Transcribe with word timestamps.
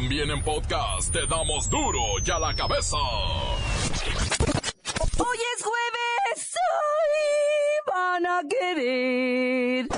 También 0.00 0.30
en 0.30 0.40
podcast 0.44 1.12
te 1.12 1.26
damos 1.26 1.68
duro 1.68 1.98
y 2.24 2.30
a 2.30 2.38
la 2.38 2.54
cabeza. 2.54 2.96
Hoy 5.18 5.38
es 5.56 5.64
jueves, 5.64 6.54
hoy 6.70 7.92
van 7.92 8.24
a 8.24 8.42
querer. 8.48 9.88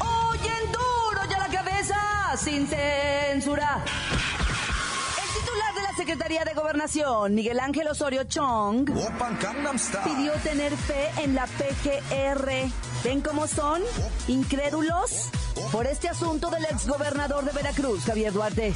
Hoy 0.00 0.38
en 0.38 0.72
duro 0.72 1.20
y 1.30 1.32
a 1.32 1.38
la 1.38 1.48
cabeza, 1.48 2.36
sin 2.36 2.66
censura. 2.66 3.19
Secretaría 6.10 6.44
de 6.44 6.54
Gobernación, 6.54 7.36
Miguel 7.36 7.60
Ángel 7.60 7.86
Osorio 7.86 8.24
Chong, 8.24 8.84
pidió 8.84 10.32
tener 10.42 10.76
fe 10.76 11.08
en 11.22 11.36
la 11.36 11.46
PGR. 11.46 12.50
¿Ven 13.04 13.20
cómo 13.20 13.46
son? 13.46 13.80
¿Incrédulos? 14.26 15.30
Por 15.70 15.86
este 15.86 16.08
asunto 16.08 16.50
del 16.50 16.64
exgobernador 16.64 17.44
de 17.44 17.52
Veracruz, 17.52 18.02
Javier 18.04 18.32
Duarte. 18.32 18.74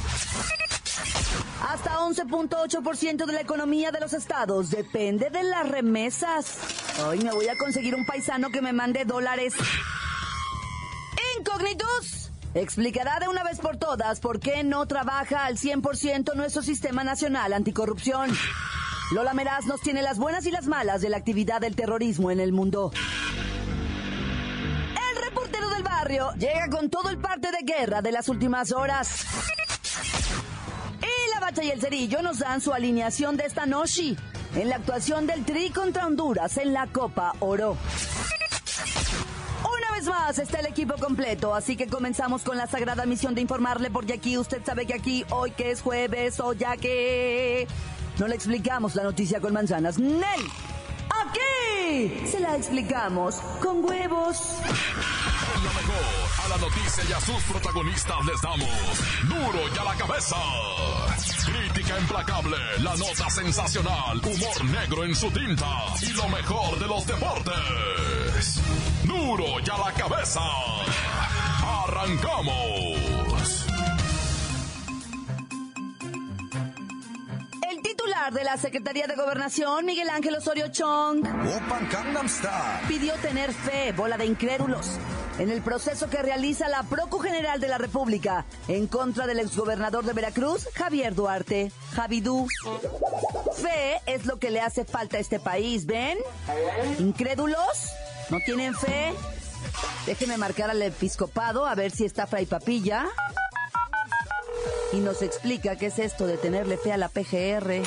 Hasta 1.69 1.99
11.8% 1.99 3.25
de 3.25 3.33
la 3.33 3.41
economía 3.41 3.91
de 3.91 3.99
los 3.99 4.13
estados 4.13 4.69
depende 4.69 5.29
de 5.29 5.43
las 5.43 5.67
remesas. 5.67 6.59
Hoy 7.05 7.19
me 7.19 7.33
voy 7.33 7.49
a 7.49 7.57
conseguir 7.57 7.95
un 7.95 8.05
paisano 8.05 8.49
que 8.49 8.61
me 8.61 8.71
mande 8.71 9.03
dólares. 9.03 9.55
Incógnitos. 11.37 12.24
Explicará 12.55 13.19
de 13.19 13.27
una 13.27 13.43
vez 13.43 13.59
por 13.59 13.75
todas 13.75 14.21
por 14.21 14.39
qué 14.39 14.63
no 14.63 14.85
trabaja 14.85 15.45
al 15.45 15.57
100% 15.57 16.35
nuestro 16.35 16.61
sistema 16.61 17.03
nacional 17.03 17.51
anticorrupción. 17.51 18.31
Lola 19.11 19.33
Meraz 19.33 19.65
nos 19.65 19.81
tiene 19.81 20.01
las 20.01 20.17
buenas 20.17 20.45
y 20.45 20.51
las 20.51 20.65
malas 20.65 21.01
de 21.01 21.09
la 21.09 21.17
actividad 21.17 21.59
del 21.59 21.75
terrorismo 21.75 22.31
en 22.31 22.39
el 22.39 22.53
mundo. 22.53 22.93
El 25.11 25.23
reportero 25.25 25.69
del 25.69 25.83
barrio 25.83 26.31
llega 26.39 26.69
con 26.69 26.89
todo 26.89 27.09
el 27.09 27.17
parte 27.17 27.51
de 27.51 27.57
guerra 27.63 28.01
de 28.01 28.13
las 28.13 28.29
últimas 28.29 28.71
horas. 28.71 29.25
Y 31.01 31.33
la 31.33 31.41
bacha 31.41 31.61
y 31.61 31.71
el 31.71 31.81
cerillo 31.81 32.21
nos 32.21 32.39
dan 32.39 32.61
su 32.61 32.73
alineación 32.73 33.35
de 33.35 33.47
esta 33.47 33.65
noche 33.65 34.15
en 34.55 34.69
la 34.69 34.77
actuación 34.77 35.27
del 35.27 35.43
Tri 35.43 35.71
contra 35.71 36.07
Honduras 36.07 36.55
en 36.55 36.71
la 36.71 36.87
Copa 36.87 37.33
Oro. 37.41 37.75
Está 40.37 40.59
el 40.59 40.65
equipo 40.65 40.95
completo, 40.95 41.53
así 41.53 41.77
que 41.77 41.87
comenzamos 41.87 42.41
con 42.41 42.57
la 42.57 42.67
sagrada 42.67 43.05
misión 43.05 43.35
de 43.35 43.41
informarle, 43.41 43.89
porque 43.91 44.13
aquí 44.13 44.37
usted 44.37 44.61
sabe 44.65 44.85
que 44.85 44.93
aquí, 44.93 45.23
hoy 45.29 45.51
que 45.51 45.71
es 45.71 45.81
jueves, 45.81 46.39
o 46.39 46.53
ya 46.53 46.75
que 46.77 47.67
no 48.17 48.27
le 48.27 48.35
explicamos 48.35 48.95
la 48.95 49.03
noticia 49.03 49.39
con 49.39 49.53
manzanas. 49.53 49.99
¡Nel! 49.99 50.41
Aquí 51.09 52.27
se 52.27 52.39
la 52.39 52.55
explicamos 52.55 53.35
con 53.61 53.85
huevos. 53.85 54.57
A 56.43 56.49
la 56.49 56.57
noticia 56.57 57.03
y 57.07 57.13
a 57.13 57.21
sus 57.21 57.43
protagonistas 57.43 58.25
les 58.25 58.41
damos 58.41 58.69
duro 59.29 59.59
y 59.73 59.77
a 59.77 59.83
la 59.83 59.95
cabeza. 59.95 60.35
Crítica 61.85 61.99
implacable, 61.99 62.57
la 62.79 62.95
nota 62.95 63.29
sensacional, 63.29 64.17
humor 64.17 64.65
negro 64.65 65.03
en 65.03 65.13
su 65.13 65.29
tinta 65.29 65.67
y 66.01 66.13
lo 66.13 66.27
mejor 66.29 66.79
de 66.79 66.87
los 66.87 67.05
deportes. 67.05 68.61
Duro 69.03 69.59
y 69.63 69.69
a 69.69 69.77
la 69.77 69.91
cabeza. 69.93 70.41
Arrancamos. 71.83 73.65
El 77.69 77.81
titular 77.83 78.33
de 78.33 78.43
la 78.43 78.57
Secretaría 78.57 79.05
de 79.05 79.15
Gobernación, 79.15 79.85
Miguel 79.85 80.09
Ángel 80.09 80.35
Osorio 80.35 80.69
Chong, 80.69 81.23
pidió 82.87 83.13
tener 83.15 83.53
fe, 83.53 83.91
bola 83.91 84.17
de 84.17 84.25
incrédulos, 84.25 84.97
en 85.39 85.49
el 85.49 85.61
proceso 85.61 86.09
que 86.09 86.21
realiza 86.21 86.69
la 86.69 86.83
Procu 86.83 87.19
General 87.19 87.59
de 87.59 87.67
la 87.67 87.77
República 87.77 88.45
en 88.67 88.87
contra 88.87 89.27
del 89.27 89.39
exgobernador 89.39 90.05
de 90.05 90.13
Veracruz, 90.13 90.67
Javier 90.73 91.13
Duarte, 91.13 91.71
Javidú. 91.93 92.47
Fe 93.55 94.01
es 94.05 94.25
lo 94.25 94.39
que 94.39 94.51
le 94.51 94.61
hace 94.61 94.85
falta 94.85 95.17
a 95.17 95.19
este 95.19 95.39
país, 95.39 95.85
¿ven? 95.85 96.17
¿Incrédulos? 96.99 97.91
¿No 98.29 98.39
tienen 98.39 98.73
fe? 98.75 99.13
Déjeme 100.05 100.37
marcar 100.37 100.69
al 100.69 100.81
episcopado 100.81 101.65
a 101.65 101.75
ver 101.75 101.91
si 101.91 102.05
está 102.05 102.27
Fray 102.27 102.45
Papilla. 102.45 103.05
Y 104.93 104.97
nos 104.97 105.21
explica 105.21 105.75
qué 105.75 105.87
es 105.87 105.99
esto 105.99 106.27
de 106.27 106.37
tenerle 106.37 106.77
fe 106.77 106.93
a 106.93 106.97
la 106.97 107.09
PGR. 107.09 107.83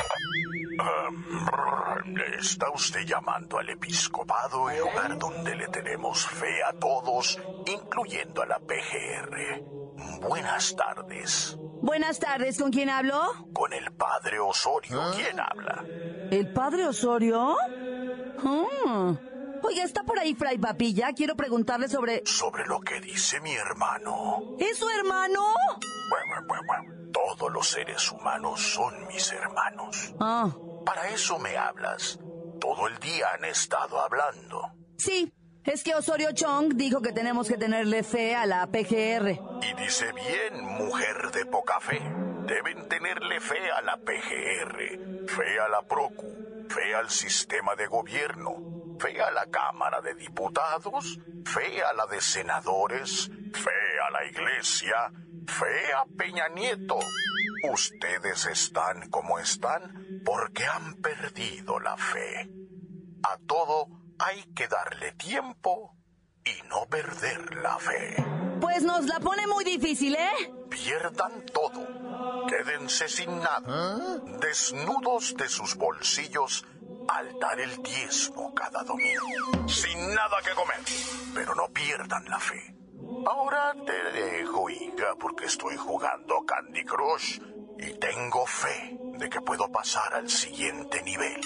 Está 2.39 2.71
usted 2.71 3.01
llamando 3.05 3.59
al 3.59 3.69
episcopado, 3.69 4.71
el 4.71 4.79
lugar 4.81 5.19
donde 5.19 5.55
le 5.57 5.69
tenemos 5.69 6.27
fe 6.27 6.63
a 6.63 6.73
todos, 6.73 7.39
incluyendo 7.67 8.43
a 8.43 8.47
la 8.47 8.59
PGR. 8.59 9.63
Buenas 10.21 10.75
tardes. 10.77 11.57
Buenas 11.83 12.19
tardes, 12.19 12.59
¿con 12.59 12.71
quién 12.71 12.91
hablo? 12.91 13.21
Con 13.53 13.73
el 13.73 13.93
padre 13.93 14.39
Osorio, 14.41 15.01
¿quién 15.15 15.39
habla? 15.41 15.85
¿El 16.31 16.53
padre 16.53 16.87
Osorio? 16.87 17.57
Ah. 18.45 19.15
Oiga, 19.63 19.83
¿está 19.83 20.05
por 20.05 20.19
ahí 20.19 20.35
Fray 20.35 20.59
Papilla? 20.59 21.13
Quiero 21.13 21.37
preguntarle 21.37 21.89
sobre... 21.89 22.23
Sobre 22.25 22.67
lo 22.67 22.81
que 22.81 23.01
dice 23.01 23.41
mi 23.41 23.53
hermano. 23.53 24.57
¿Es 24.59 24.79
su 24.79 24.89
hermano? 24.89 25.41
Bueno, 26.09 26.47
bueno, 26.47 26.63
bueno. 26.67 26.95
Todos 27.13 27.53
los 27.53 27.69
seres 27.69 28.13
humanos 28.13 28.61
son 28.61 29.07
mis 29.09 29.33
hermanos. 29.33 30.15
Ah, 30.21 30.51
Para 30.89 31.07
eso 31.11 31.39
me 31.39 31.55
hablas. 31.55 32.19
Todo 32.59 32.89
el 32.89 32.99
día 32.99 33.27
han 33.35 33.45
estado 33.45 34.01
hablando. 34.01 34.73
sí. 34.97 35.31
Es 35.65 35.83
que 35.85 35.95
Osorio 35.95 36.33
Chong 36.33 36.77
dijo 36.77 37.03
que 37.03 37.13
tenemos 37.13 37.47
que 37.47 37.59
tenerle 37.59 38.03
fe 38.03 38.35
a 38.35 38.47
la 38.47 38.67
PGR. 38.69 39.39
Y 39.61 39.75
dice 39.75 40.11
bien, 40.13 40.65
mujer 40.65 41.31
de 41.31 41.45
poca 41.45 41.79
fe. 41.79 42.01
Deben 42.47 42.89
tenerle 42.89 43.39
fe 43.39 43.71
a 43.71 43.83
la 43.83 43.99
PGR, 43.99 45.27
fe 45.29 45.61
a 45.61 45.69
la 45.69 45.83
PROCU, 45.83 46.65
fe 46.71 46.95
al 46.95 47.11
sistema 47.11 47.77
de 47.77 47.87
gobierno, 47.87 48.97
fe 48.99 49.21
a 49.21 49.31
la 49.31 49.45
Cámara 49.51 50.01
de 50.01 50.15
Diputados, 50.15 51.19
fe 51.45 51.83
a 51.83 51.93
la 51.93 52.07
de 52.07 52.23
senadores, 52.23 53.31
fe 53.53 54.01
a 54.07 54.11
la 54.11 54.25
Iglesia, 54.25 55.13
fe 55.47 55.93
a 55.93 56.07
Peña 56.17 56.49
Nieto. 56.49 56.99
Ustedes 57.63 58.47
están 58.47 59.11
como 59.11 59.39
están 59.39 60.23
porque 60.25 60.65
han 60.65 60.95
perdido 60.95 61.81
la 61.81 61.97
fe. 61.97 62.49
A 63.23 63.37
todo 63.47 63.89
hay 64.19 64.43
que 64.55 64.69
darle 64.69 65.13
tiempo 65.13 65.97
y 66.45 66.69
no 66.69 66.87
perder 66.87 67.57
la 67.57 67.79
fe. 67.79 68.17
Pues 68.61 68.83
nos 68.83 69.07
la 69.07 69.21
pone 69.21 69.47
muy 69.47 69.65
difícil, 69.65 70.15
¿eh? 70.15 70.53
Pierdan 70.71 71.45
todo. 71.47 72.47
Quédense 72.47 73.09
sin 73.09 73.39
nada. 73.39 74.21
Desnudos 74.41 75.37
de 75.37 75.49
sus 75.49 75.75
bolsillos 75.77 76.65
al 77.09 77.39
dar 77.39 77.61
el 77.61 77.83
diezmo 77.83 78.55
cada 78.55 78.83
domingo. 78.85 79.69
Sin 79.69 80.15
nada 80.15 80.37
que 80.45 80.55
comer. 80.55 80.81
Pero 81.35 81.55
no 81.55 81.69
pierdan 81.69 82.25
la 82.29 82.39
fe. 82.39 82.78
Ahora 83.27 83.75
te 83.85 84.19
dejo, 84.21 84.71
hija, 84.71 85.15
porque 85.19 85.47
estoy 85.47 85.77
jugando 85.77 86.45
Candy 86.47 86.85
Crush 86.85 87.41
y 87.79 87.95
tengo 87.99 88.47
fe 88.47 88.99
de 89.19 89.29
que 89.29 89.41
puedo 89.41 89.71
pasar 89.71 90.15
al 90.15 90.29
siguiente 90.29 91.03
nivel. 91.03 91.41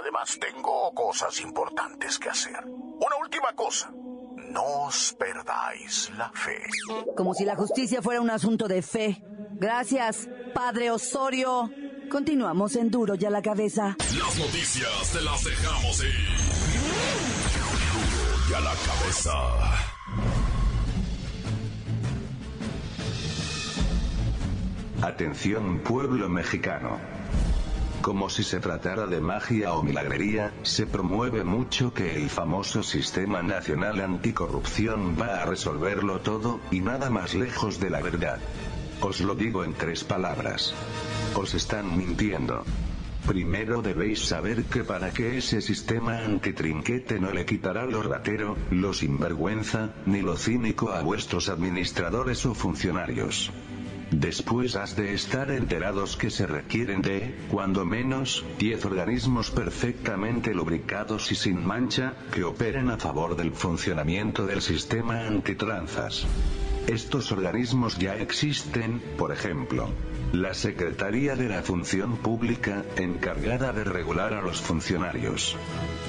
Además, 0.00 0.38
tengo 0.40 0.92
cosas 0.94 1.40
importantes 1.40 2.18
que 2.18 2.28
hacer. 2.30 2.64
Una 2.64 3.16
última 3.20 3.52
cosa. 3.54 3.90
No 4.36 4.86
os 4.86 5.14
perdáis 5.18 6.10
la 6.16 6.30
fe. 6.30 6.62
Como 7.16 7.34
si 7.34 7.44
la 7.44 7.56
justicia 7.56 8.00
fuera 8.00 8.20
un 8.20 8.30
asunto 8.30 8.66
de 8.68 8.82
fe. 8.82 9.22
Gracias, 9.52 10.28
padre 10.54 10.90
Osorio. 10.90 11.70
Continuamos 12.10 12.76
en 12.76 12.90
Duro 12.90 13.14
y 13.18 13.24
a 13.26 13.30
la 13.30 13.42
cabeza. 13.42 13.96
Las 13.98 14.38
noticias 14.38 15.12
te 15.12 15.20
las 15.20 15.44
dejamos 15.44 16.02
ir. 16.02 16.36
Duro 17.92 18.50
y 18.50 18.54
a 18.54 18.60
la 18.60 18.74
cabeza. 18.86 20.47
Atención 25.02 25.78
pueblo 25.78 26.28
mexicano. 26.28 26.98
Como 28.02 28.28
si 28.28 28.42
se 28.42 28.58
tratara 28.58 29.06
de 29.06 29.20
magia 29.20 29.72
o 29.74 29.84
milagrería, 29.84 30.52
se 30.64 30.86
promueve 30.86 31.44
mucho 31.44 31.94
que 31.94 32.16
el 32.16 32.28
famoso 32.28 32.82
Sistema 32.82 33.40
Nacional 33.40 34.00
Anticorrupción 34.00 35.16
va 35.20 35.42
a 35.42 35.46
resolverlo 35.46 36.18
todo, 36.18 36.58
y 36.72 36.80
nada 36.80 37.10
más 37.10 37.34
lejos 37.34 37.78
de 37.78 37.90
la 37.90 38.02
verdad. 38.02 38.40
Os 39.00 39.20
lo 39.20 39.36
digo 39.36 39.62
en 39.62 39.74
tres 39.74 40.02
palabras. 40.02 40.74
Os 41.36 41.54
están 41.54 41.96
mintiendo. 41.96 42.64
Primero 43.24 43.82
debéis 43.82 44.26
saber 44.26 44.64
que 44.64 44.82
para 44.82 45.10
que 45.12 45.38
ese 45.38 45.60
sistema 45.60 46.24
antitrinquete 46.24 47.20
no 47.20 47.30
le 47.30 47.46
quitará 47.46 47.86
lo 47.86 48.02
ratero, 48.02 48.56
lo 48.70 48.92
sinvergüenza, 48.92 49.90
ni 50.06 50.22
lo 50.22 50.36
cínico 50.36 50.90
a 50.90 51.02
vuestros 51.02 51.48
administradores 51.48 52.44
o 52.46 52.54
funcionarios. 52.54 53.52
Después 54.10 54.74
has 54.76 54.96
de 54.96 55.12
estar 55.12 55.50
enterados 55.50 56.16
que 56.16 56.30
se 56.30 56.46
requieren 56.46 57.02
de, 57.02 57.34
cuando 57.50 57.84
menos, 57.84 58.42
10 58.58 58.86
organismos 58.86 59.50
perfectamente 59.50 60.54
lubricados 60.54 61.30
y 61.30 61.34
sin 61.34 61.64
mancha, 61.64 62.14
que 62.32 62.42
operen 62.42 62.88
a 62.88 62.96
favor 62.96 63.36
del 63.36 63.52
funcionamiento 63.52 64.46
del 64.46 64.62
sistema 64.62 65.26
antitranzas. 65.26 66.26
Estos 66.86 67.32
organismos 67.32 67.98
ya 67.98 68.16
existen, 68.16 69.02
por 69.18 69.30
ejemplo, 69.30 69.90
la 70.32 70.52
Secretaría 70.52 71.36
de 71.36 71.48
la 71.48 71.62
Función 71.62 72.18
Pública, 72.18 72.84
encargada 72.96 73.72
de 73.72 73.84
regular 73.84 74.34
a 74.34 74.42
los 74.42 74.60
funcionarios. 74.60 75.56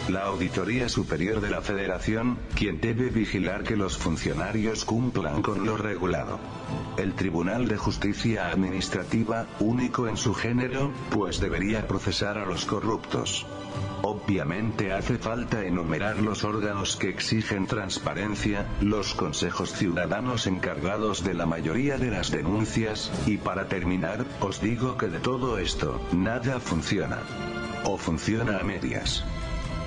La 0.10 0.24
Auditoría 0.24 0.90
Superior 0.90 1.40
de 1.40 1.50
la 1.50 1.62
Federación, 1.62 2.38
quien 2.54 2.82
debe 2.82 3.10
vigilar 3.10 3.64
que 3.64 3.78
los 3.78 3.98
funcionarios 3.98 4.84
cumplan 4.84 5.42
con 5.42 5.66
lo 5.66 5.78
regulado. 5.78 6.40
El 6.98 7.14
Tribunal 7.14 7.70
de 7.70 7.78
Justicia 7.78 8.50
Administrativa, 8.50 9.48
único 9.62 10.08
en 10.10 10.18
su 10.18 10.34
género, 10.34 10.92
pues 11.12 11.40
debería 11.40 11.88
procesar 11.88 12.38
a 12.38 12.46
los 12.46 12.66
corruptos. 12.66 13.46
Obviamente 14.02 14.92
hace 14.92 15.18
falta 15.18 15.64
enumerar 15.64 16.18
los 16.18 16.44
órganos 16.44 16.96
que 16.96 17.10
exigen 17.10 17.68
transparencia, 17.68 18.66
los 18.82 19.14
consejos 19.14 19.74
ciudadanos 19.74 20.48
encargados 20.48 21.24
de 21.24 21.34
la 21.34 21.46
mayoría 21.46 21.98
de 21.98 22.10
las 22.10 22.32
denuncias, 22.32 23.12
y 23.28 23.38
para 23.38 23.68
terminar, 23.68 24.09
os 24.42 24.62
digo 24.62 24.98
que 24.98 25.08
de 25.08 25.20
todo 25.20 25.58
esto, 25.58 26.02
nada 26.12 26.60
funciona. 26.60 27.20
O 27.84 27.98
funciona 27.98 28.60
a 28.60 28.64
medias. 28.64 29.24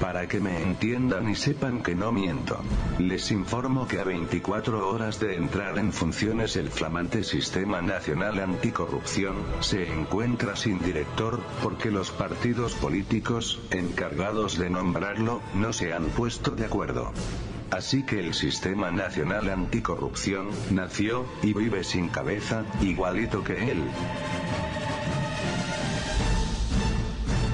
Para 0.00 0.26
que 0.26 0.40
me 0.40 0.60
entiendan 0.62 1.28
y 1.28 1.36
sepan 1.36 1.82
que 1.82 1.94
no 1.94 2.10
miento. 2.10 2.58
Les 2.98 3.30
informo 3.30 3.86
que 3.86 4.00
a 4.00 4.04
24 4.04 4.88
horas 4.88 5.20
de 5.20 5.36
entrar 5.36 5.78
en 5.78 5.92
funciones 5.92 6.56
el 6.56 6.70
flamante 6.70 7.22
Sistema 7.22 7.80
Nacional 7.82 8.40
Anticorrupción 8.40 9.36
se 9.60 9.92
encuentra 9.92 10.56
sin 10.56 10.80
director, 10.80 11.40
porque 11.62 11.90
los 11.90 12.10
partidos 12.10 12.74
políticos, 12.74 13.60
encargados 13.70 14.58
de 14.58 14.70
nombrarlo, 14.70 15.40
no 15.54 15.72
se 15.72 15.92
han 15.92 16.06
puesto 16.06 16.50
de 16.50 16.66
acuerdo. 16.66 17.12
Así 17.72 18.02
que 18.02 18.20
el 18.20 18.34
Sistema 18.34 18.90
Nacional 18.90 19.48
Anticorrupción 19.48 20.50
nació 20.70 21.24
y 21.42 21.54
vive 21.54 21.82
sin 21.84 22.10
cabeza, 22.10 22.64
igualito 22.82 23.42
que 23.42 23.70
él. 23.70 23.82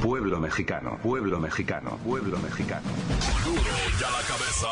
Pueblo 0.03 0.41
mexicano, 0.41 0.99
pueblo 1.05 1.39
mexicano, 1.39 1.99
pueblo 2.05 2.37
mexicano. 2.39 2.89
Duro 3.45 3.63
ya 4.01 4.11
la 4.11 4.23
cabeza. 4.27 4.69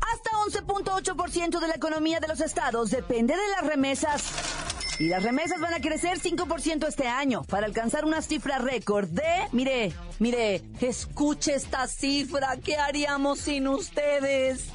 Hasta 0.00 0.30
11.8% 0.64 1.60
de 1.60 1.68
la 1.68 1.74
economía 1.74 2.18
de 2.18 2.26
los 2.26 2.40
estados 2.40 2.90
depende 2.90 3.36
de 3.36 3.48
las 3.52 3.66
remesas. 3.70 4.53
Y 4.98 5.08
las 5.08 5.22
remesas 5.24 5.60
van 5.60 5.74
a 5.74 5.80
crecer 5.80 6.20
5% 6.20 6.86
este 6.86 7.08
año 7.08 7.42
para 7.44 7.66
alcanzar 7.66 8.04
una 8.04 8.20
cifra 8.22 8.58
récord 8.58 9.08
de, 9.08 9.48
mire, 9.50 9.92
mire, 10.20 10.62
escuche 10.80 11.54
esta 11.54 11.88
cifra, 11.88 12.56
¿qué 12.62 12.76
haríamos 12.76 13.40
sin 13.40 13.66
ustedes? 13.66 14.68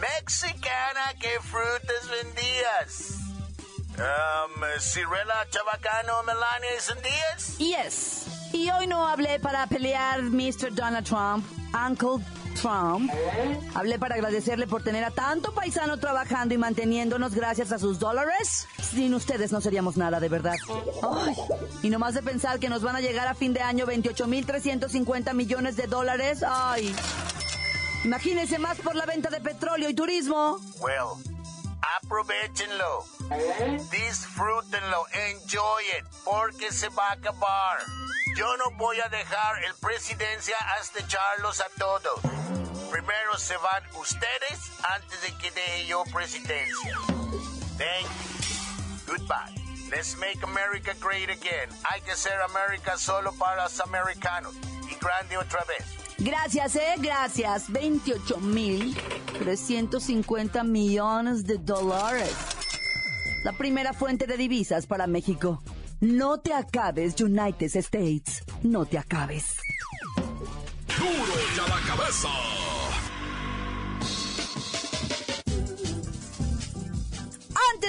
Mexicana, 0.00 1.14
¿qué 1.20 1.38
frutas 1.42 2.10
vendías? 2.10 3.25
Um, 3.98 4.62
Cirela, 4.78 5.46
Chabacano, 5.50 6.22
Melania 6.24 6.76
y 6.76 6.80
Sandías. 6.80 7.58
Yes. 7.58 8.26
Y 8.52 8.70
hoy 8.70 8.86
no 8.86 9.06
hablé 9.06 9.40
para 9.40 9.66
pelear 9.66 10.22
Mr. 10.22 10.74
Donald 10.74 11.06
Trump, 11.06 11.46
Uncle 11.74 12.24
Trump. 12.60 13.10
Hablé 13.74 13.98
para 13.98 14.14
agradecerle 14.16 14.66
por 14.66 14.82
tener 14.82 15.02
a 15.04 15.10
tanto 15.10 15.52
paisano 15.52 15.98
trabajando 15.98 16.54
y 16.54 16.58
manteniéndonos 16.58 17.34
gracias 17.34 17.72
a 17.72 17.78
sus 17.78 17.98
dólares. 17.98 18.68
Sin 18.82 19.14
ustedes 19.14 19.50
no 19.52 19.60
seríamos 19.60 19.96
nada, 19.96 20.20
de 20.20 20.28
verdad. 20.28 20.56
Ay, 21.02 21.34
y 21.82 21.90
nomás 21.90 22.14
de 22.14 22.22
pensar 22.22 22.58
que 22.58 22.68
nos 22.68 22.82
van 22.82 22.96
a 22.96 23.00
llegar 23.00 23.28
a 23.28 23.34
fin 23.34 23.52
de 23.52 23.60
año 23.60 23.86
28.350 23.86 25.32
millones 25.34 25.76
de 25.76 25.86
dólares. 25.86 26.42
Ay. 26.46 26.94
Imagínense 28.04 28.58
más 28.58 28.78
por 28.78 28.94
la 28.94 29.06
venta 29.06 29.30
de 29.30 29.40
petróleo 29.40 29.88
y 29.88 29.94
turismo. 29.94 30.60
Well, 30.80 31.35
aprovechenlo. 31.96 33.04
Disfrútenlo, 33.90 35.06
enjoy 35.12 35.84
it, 35.98 36.04
porque 36.24 36.72
se 36.72 36.88
va 36.90 37.08
a 37.08 37.12
acabar. 37.12 37.78
Yo 38.36 38.56
no 38.56 38.70
voy 38.72 39.00
a 39.00 39.08
dejar 39.08 39.64
el 39.64 39.74
presidencia 39.76 40.56
hasta 40.78 41.00
echarlos 41.00 41.60
a 41.60 41.68
todos. 41.78 42.20
Primero 42.90 43.38
se 43.38 43.56
van 43.56 43.82
ustedes 43.96 44.70
antes 44.94 45.22
de 45.22 45.36
que 45.38 45.50
deje 45.50 45.86
yo 45.86 46.04
presidencia. 46.12 46.98
Thank 47.78 48.06
you. 48.06 48.36
Goodbye. 49.06 49.54
Let's 49.90 50.16
make 50.18 50.42
America 50.42 50.94
great 51.00 51.30
again. 51.30 51.68
Hay 51.84 52.00
que 52.00 52.16
ser 52.16 52.40
América 52.42 52.98
solo 52.98 53.32
para 53.32 53.62
los 53.62 53.80
americanos. 53.80 54.54
Y 54.90 54.94
grande 54.96 55.36
otra 55.36 55.62
vez. 55.64 56.05
Gracias, 56.18 56.76
eh, 56.76 56.94
gracias. 56.98 57.70
28 57.70 58.38
mil 58.40 58.96
350 59.38 60.64
millones 60.64 61.44
de 61.44 61.58
dólares. 61.58 62.34
La 63.44 63.52
primera 63.52 63.92
fuente 63.92 64.26
de 64.26 64.36
divisas 64.36 64.86
para 64.86 65.06
México. 65.06 65.62
No 66.00 66.40
te 66.40 66.52
acabes, 66.52 67.20
United 67.20 67.74
States. 67.76 68.42
No 68.62 68.86
te 68.86 68.98
acabes. 68.98 69.56
Duro 70.98 71.34
ya 71.56 71.62
la 71.68 71.80
cabeza. 71.86 72.55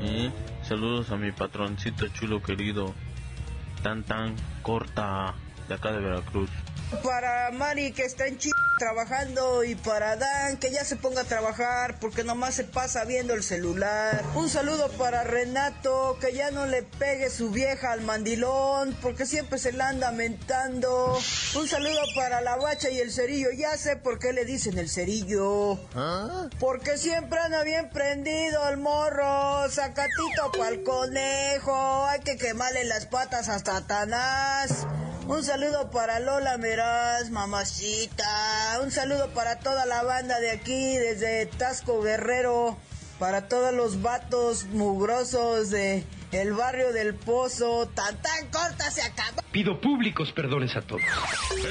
¿eh? 0.01 0.31
Saludos 0.63 1.12
a 1.12 1.17
mi 1.17 1.31
patroncito 1.31 2.07
chulo 2.10 2.41
querido. 2.41 2.93
tan 3.84 4.03
tan 4.03 4.36
corta 4.63 5.36
de 5.67 5.75
acá 5.75 5.91
de 5.91 6.00
Veracruz 6.00 6.50
para 7.04 7.51
Mari 7.51 7.92
que 7.92 8.04
está 8.04 8.27
en 8.27 8.38
Ch 8.38 8.50
trabajando 8.77 9.63
y 9.63 9.75
para 9.75 10.18
Dan 10.18 10.58
que 10.58 10.72
ya 10.72 10.84
se 10.84 10.96
ponga 10.96 11.22
a 11.22 11.24
trabajar 11.24 11.98
porque 12.00 12.24
nomás 12.24 12.56
se 12.56 12.63
pasa 12.63 13.06
viendo 13.06 13.34
el 13.34 13.44
celular. 13.44 14.24
Un 14.36 14.50
saludo 14.50 14.89
para 14.98 15.24
Renato 15.24 16.18
que 16.20 16.34
ya 16.34 16.51
no 16.51 16.65
le 16.65 16.84
pegue 16.84 17.30
su 17.30 17.51
vieja 17.51 17.92
al 17.92 18.01
mandilón 18.01 18.96
porque 19.01 19.25
siempre 19.25 19.60
se 19.60 19.72
la 19.72 19.89
anda 19.89 20.12
mentando. 20.12 21.18
Un 21.56 21.68
saludo 21.68 22.01
para 22.15 22.42
la 22.42 22.58
bacha 22.58 22.89
y 22.89 23.00
el 23.00 23.12
cerillo. 23.12 23.50
Ya 23.51 23.77
sé 23.77 23.96
por 23.96 24.20
qué 24.20 24.34
le 24.34 24.46
dicen 24.46 24.77
el 24.77 24.89
cerillo. 24.89 25.80
¿Ah? 25.96 26.50
Porque 26.60 26.98
siempre 26.98 27.39
anda 27.39 27.63
bien 27.63 27.89
prendido 27.89 28.68
el 28.70 28.77
morro. 28.77 29.70
Sacatito 29.70 30.51
pa'l 30.58 30.84
conejo. 30.84 32.06
Hay 32.06 32.20
que 32.22 32.38
quemarle 32.38 32.84
las 32.86 33.06
patas 33.06 33.50
a 33.50 33.60
Satanás. 33.60 34.86
Un 35.27 35.44
saludo 35.44 35.89
para 35.89 36.20
Lola 36.20 36.58
Meraz, 36.58 37.32
mamacita. 37.32 38.79
Un 38.84 38.91
saludo 38.91 39.29
para 39.29 39.58
toda 39.58 39.88
la 39.88 40.03
banda 40.03 40.39
de 40.39 40.51
aquí, 40.51 40.98
desde 40.98 41.48
Tasco 41.48 42.01
Guerrero. 42.01 42.77
Para 43.17 43.48
todos 43.48 43.74
los 43.74 44.03
vatos 44.03 44.65
mugrosos 44.65 45.72
de 45.72 46.03
el 46.32 46.53
barrio 46.53 46.94
del 46.94 47.15
Pozo. 47.15 47.88
Tan 47.96 48.22
tan 48.22 48.48
corta 48.51 48.91
se 48.91 49.01
acaba. 49.01 49.41
Pido 49.51 49.82
públicos 49.82 50.32
perdones 50.32 50.75
a 50.75 50.82
todos. 50.82 51.01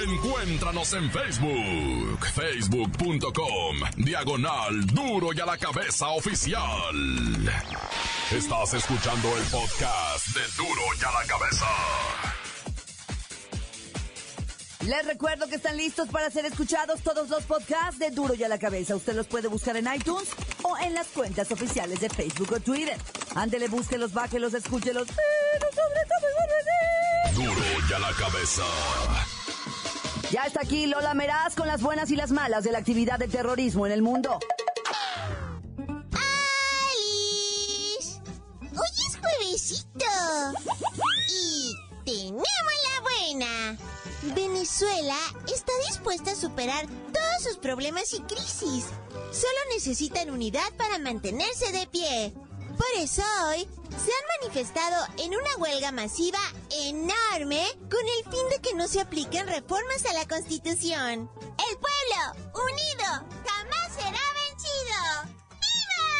Encuéntranos 0.03 0.93
en 0.95 1.11
Facebook. 1.13 2.27
Facebook.com. 2.35 3.77
Diagonal 3.99 4.85
Duro 4.87 5.33
y 5.33 5.41
a 5.41 5.47
la 5.47 5.59
cabeza 5.59 6.09
oficial. 6.09 6.63
Estás 8.33 8.75
escuchando 8.75 9.29
el 9.37 9.45
podcast 9.45 10.27
de 10.29 10.41
Duro 10.57 10.83
y 11.01 11.05
a 11.05 11.13
la 11.13 11.27
cabeza. 11.29 12.34
Les 14.87 15.07
recuerdo 15.07 15.47
que 15.49 15.55
están 15.55 15.79
listos 15.79 16.09
para 16.11 16.31
ser 16.31 16.45
escuchados 16.45 17.01
todos 17.01 17.31
los 17.31 17.45
podcasts 17.45 17.99
de 17.99 18.11
Duro 18.11 18.35
y 18.35 18.45
a 18.45 18.49
la 18.49 18.59
Cabeza. 18.59 18.95
Usted 18.95 19.15
los 19.15 19.27
puede 19.27 19.49
buscar 19.49 19.79
en 19.79 19.89
iTunes 19.93 20.29
o 20.63 20.77
en 20.77 20.93
las 20.93 21.07
cuentas 21.07 21.51
oficiales 21.51 22.01
de 22.01 22.11
Facebook 22.11 22.53
o 22.53 22.61
Twitter. 22.61 22.99
Ándele, 23.35 23.69
búsquelos, 23.69 24.13
bájelos, 24.13 24.53
escúchelos, 24.53 25.09
pero 25.09 25.69
sobre 25.73 26.05
todo 26.05 26.25
Duro 27.35 27.63
y 27.89 27.93
a 27.95 27.99
la 27.99 28.13
Cabeza. 28.13 28.63
Ya 30.31 30.43
está 30.45 30.61
aquí 30.61 30.87
Lola 30.87 31.15
Meraz 31.15 31.55
con 31.55 31.67
las 31.67 31.81
buenas 31.81 32.11
y 32.11 32.17
las 32.17 32.31
malas 32.31 32.63
de 32.65 32.73
la 32.73 32.79
actividad 32.79 33.19
de 33.19 33.29
terrorismo 33.29 33.87
en 33.87 33.93
el 33.93 34.03
mundo. 34.03 34.39
¡Alice! 36.93 38.21
Hoy 38.61 38.91
es 39.09 39.17
juevesito. 39.19 40.05
Y 41.31 41.75
tenemos 42.05 42.43
la 42.43 43.01
buena. 43.01 43.79
Venezuela 44.33 45.17
está 45.53 45.73
dispuesta 45.89 46.33
a 46.33 46.37
superar 46.37 46.87
todos 46.87 47.43
sus 47.43 47.59
problemas 47.59 48.15
y 48.15 48.21
crisis. 48.21 48.87
Solo 49.33 49.59
necesitan 49.75 50.31
unidad 50.31 50.73
para 50.79 50.99
mantenerse 50.99 51.73
de 51.73 51.87
pie. 51.87 52.33
Por 52.77 52.87
eso 52.97 53.23
hoy 53.47 53.69
se 53.91 54.11
han 54.11 54.41
manifestado 54.41 55.07
en 55.19 55.35
una 55.35 55.57
huelga 55.59 55.93
masiva 55.93 56.39
enorme 56.71 57.65
con 57.91 58.01
el 58.01 58.25
fin 58.33 58.49
de 58.51 58.61
que 58.63 58.75
no 58.75 58.89
se 58.89 59.01
apliquen 59.01 59.47
reformas 59.47 60.05
a 60.07 60.15
la 60.15 60.27
Constitución. 60.27 61.31
El 61.71 61.79
pueblo, 61.79 62.35
unido, 62.55 63.07
jamás 63.47 63.93
será 63.95 64.25
vencido. 64.49 64.99
¡Viva! 65.61 66.13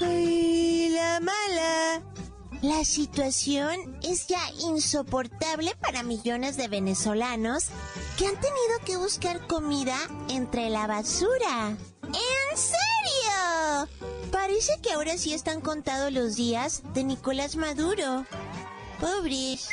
¡Ay, 0.06 0.90
la 0.90 1.20
mala! 1.20 2.17
La 2.62 2.84
situación 2.84 3.96
es 4.02 4.26
ya 4.26 4.40
insoportable 4.66 5.76
para 5.80 6.02
millones 6.02 6.56
de 6.56 6.66
venezolanos 6.66 7.66
que 8.16 8.26
han 8.26 8.34
tenido 8.34 8.78
que 8.84 8.96
buscar 8.96 9.46
comida 9.46 9.96
entre 10.28 10.68
la 10.68 10.88
basura. 10.88 11.76
¿En 12.02 12.56
serio? 12.56 13.88
Parece 14.32 14.72
que 14.82 14.92
ahora 14.92 15.16
sí 15.18 15.34
están 15.34 15.60
contados 15.60 16.12
los 16.12 16.34
días 16.34 16.82
de 16.94 17.04
Nicolás 17.04 17.54
Maduro. 17.54 18.26
Pobres. 19.00 19.68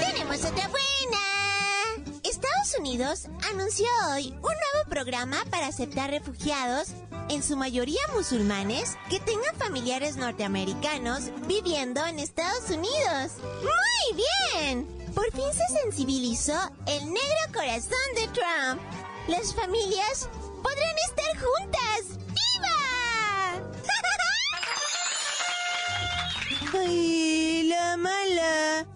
Tenemos 0.00 0.44
otra 0.44 0.68
buena. 0.68 2.14
Estados 2.22 2.78
Unidos 2.78 3.28
anunció 3.50 3.86
hoy 4.12 4.28
un 4.28 4.42
nuevo 4.42 4.90
programa 4.90 5.38
para 5.50 5.68
aceptar 5.68 6.10
refugiados 6.10 6.88
en 7.28 7.42
su 7.42 7.56
mayoría 7.56 8.00
musulmanes, 8.14 8.96
que 9.08 9.20
tengan 9.20 9.54
familiares 9.56 10.16
norteamericanos 10.16 11.30
viviendo 11.46 12.04
en 12.06 12.18
Estados 12.18 12.70
Unidos. 12.70 13.32
¡Muy 13.62 14.24
bien! 14.52 14.86
Por 15.14 15.30
fin 15.32 15.52
se 15.52 15.66
sensibilizó 15.82 16.58
el 16.86 17.04
negro 17.04 17.52
corazón 17.52 17.98
de 18.16 18.28
Trump. 18.28 18.80
Las 19.28 19.54
familias 19.54 20.28
podrán 20.62 20.96
estar 21.08 21.38
juntas. 21.38 22.18
¡Viva! 22.28 22.78
¡Ay, 26.86 27.62
la 27.68 27.96
mala! 27.96 28.86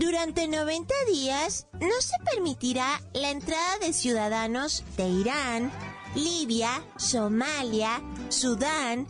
Durante 0.00 0.48
90 0.48 0.94
días 1.12 1.66
no 1.74 2.00
se 2.00 2.16
permitirá 2.30 3.00
la 3.12 3.30
entrada 3.30 3.78
de 3.78 3.92
ciudadanos 3.92 4.82
de 4.96 5.06
Irán, 5.08 5.70
Libia, 6.14 6.82
Somalia, 6.96 8.02
Sudán, 8.28 9.06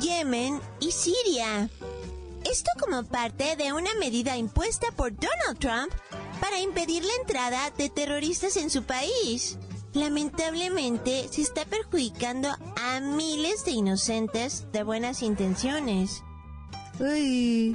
Yemen 0.00 0.60
y 0.80 0.92
Siria. 0.92 1.68
Esto 2.44 2.70
como 2.80 3.04
parte 3.04 3.56
de 3.56 3.72
una 3.72 3.94
medida 3.94 4.36
impuesta 4.36 4.88
por 4.96 5.12
Donald 5.12 5.58
Trump 5.58 5.92
para 6.40 6.60
impedir 6.60 7.04
la 7.04 7.14
entrada 7.20 7.70
de 7.70 7.88
terroristas 7.88 8.56
en 8.56 8.68
su 8.68 8.82
país. 8.82 9.58
Lamentablemente 9.94 11.28
se 11.30 11.42
está 11.42 11.64
perjudicando 11.64 12.48
a 12.76 13.00
miles 13.00 13.64
de 13.64 13.72
inocentes 13.72 14.66
de 14.72 14.82
buenas 14.82 15.22
intenciones. 15.22 16.22
Uy. 16.98 17.74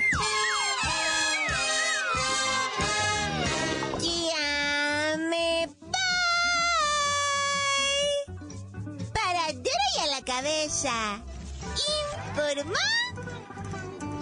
Informó 12.49 12.75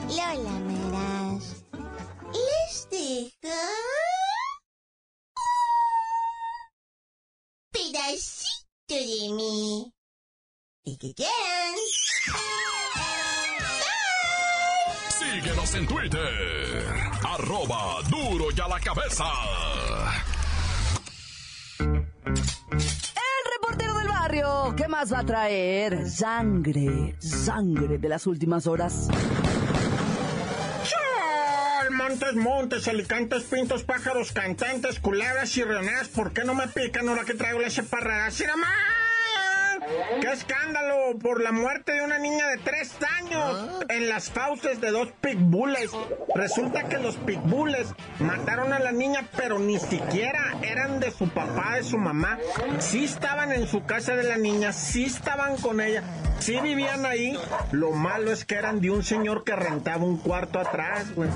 Lola 0.09 0.59
Meras. 0.61 1.63
Les 2.33 2.89
dejo 2.89 3.55
pedacito 7.71 8.95
de 8.95 9.29
mí. 9.31 9.93
Y 10.85 10.97
que 10.97 11.13
quieran. 11.13 11.75
Síguenos 15.19 15.75
en 15.75 15.87
Twitter. 15.87 16.83
Arroba 17.23 18.01
duro 18.09 18.47
y 18.55 18.59
a 18.59 18.67
la 18.67 18.79
cabeza. 18.79 19.25
Más 24.95 25.11
va 25.11 25.19
a 25.19 25.25
traer? 25.25 26.09
Sangre, 26.09 27.15
sangre 27.19 27.97
de 27.97 28.07
las 28.07 28.25
últimas 28.27 28.65
horas. 28.65 29.09
Montes, 31.91 32.35
montes, 32.35 32.87
alicantes, 32.87 33.43
pintos, 33.43 33.83
pájaros, 33.83 34.31
cantantes, 34.31 35.01
culebras 35.01 35.57
y 35.57 35.63
reoneras, 35.63 36.07
¿por 36.07 36.31
qué 36.31 36.45
no 36.45 36.53
me 36.53 36.67
pican 36.69 37.09
ahora 37.09 37.25
que 37.25 37.33
traigo 37.33 37.59
la 37.59 37.69
chaparrada? 37.69 38.31
¡Sí, 38.31 38.45
¡Qué 40.21 40.31
escándalo! 40.31 41.17
Por 41.21 41.41
la 41.41 41.51
muerte 41.51 41.93
de 41.93 42.01
una 42.01 42.17
niña 42.17 42.47
de 42.47 42.57
tres 42.57 42.95
años 43.19 43.83
en 43.89 44.09
las 44.09 44.29
fauces 44.29 44.81
de 44.81 44.91
dos 44.91 45.11
pitbulls. 45.21 45.91
Resulta 46.33 46.83
que 46.83 46.97
los 46.97 47.15
pitbulls 47.17 47.93
mataron 48.19 48.73
a 48.73 48.79
la 48.79 48.91
niña, 48.91 49.27
pero 49.37 49.59
ni 49.59 49.79
siquiera 49.79 50.55
eran 50.61 50.99
de 50.99 51.11
su 51.11 51.29
papá, 51.29 51.75
de 51.75 51.83
su 51.83 51.97
mamá. 51.97 52.39
Sí 52.79 53.05
estaban 53.05 53.51
en 53.51 53.67
su 53.67 53.83
casa 53.85 54.15
de 54.15 54.23
la 54.23 54.37
niña, 54.37 54.73
sí 54.73 55.05
estaban 55.05 55.57
con 55.57 55.79
ella, 55.81 56.03
sí 56.39 56.59
vivían 56.61 57.05
ahí. 57.05 57.37
Lo 57.71 57.91
malo 57.91 58.31
es 58.31 58.45
que 58.45 58.55
eran 58.55 58.81
de 58.81 58.91
un 58.91 59.03
señor 59.03 59.43
que 59.43 59.55
rentaba 59.55 60.03
un 60.03 60.17
cuarto 60.17 60.59
atrás, 60.59 61.13
güey. 61.15 61.29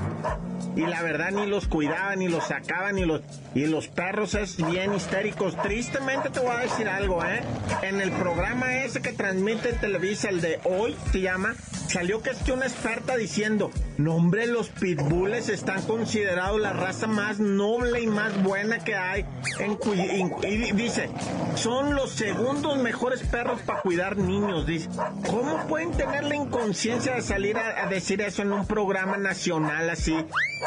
Y 0.76 0.82
la 0.82 1.02
verdad 1.02 1.32
ni 1.32 1.46
los 1.46 1.68
cuidaban, 1.68 2.20
ni 2.20 2.28
los 2.28 2.46
sacaban, 2.46 2.96
ni 2.96 3.06
los... 3.06 3.22
Y 3.56 3.66
los 3.66 3.88
perros 3.88 4.36
es 4.36 4.58
bien 4.58 4.94
histéricos. 4.94 5.58
Tristemente 5.58 6.30
te 6.30 6.40
voy 6.40 6.52
a 6.52 6.60
decir 6.60 6.88
algo, 6.88 7.24
¿eh? 7.24 7.42
En 7.82 8.00
el 8.00 8.12
programa 8.12 8.78
ese 8.78 9.02
que 9.02 9.12
transmite 9.12 9.74
Televisa, 9.74 10.30
el 10.30 10.40
de 10.40 10.60
hoy, 10.64 10.96
se 11.12 11.22
llama, 11.22 11.56
salió 11.88 12.22
que 12.22 12.30
es 12.30 12.38
que 12.38 12.52
una 12.52 12.68
experta 12.68 13.18
diciendo, 13.18 13.72
no 13.98 14.16
hombre, 14.16 14.46
los 14.46 14.70
pitbulls 14.70 15.50
están 15.50 15.82
considerados 15.82 16.62
la 16.62 16.74
raza 16.74 17.08
más 17.08 17.40
noble 17.40 18.02
y 18.02 18.08
más 18.08 18.42
buena 18.44 18.80
que 18.80 18.96
hay. 18.96 19.26
En 19.60 19.78
y 20.48 20.72
dice, 20.74 21.10
son 21.56 21.96
los 21.96 22.12
segundos 22.12 22.78
mejores 22.78 23.24
perros 23.24 23.62
para 23.62 23.82
cuidar 23.82 24.18
niños, 24.18 24.68
dice. 24.68 24.89
¿Cómo 25.28 25.68
pueden 25.68 25.92
tener 25.92 26.24
la 26.24 26.36
inconsciencia 26.36 27.16
de 27.16 27.22
salir 27.22 27.58
a, 27.58 27.88
decir 27.88 28.22
eso 28.22 28.42
en 28.42 28.52
un 28.52 28.66
programa 28.66 29.18
nacional 29.18 29.90
así, 29.90 30.16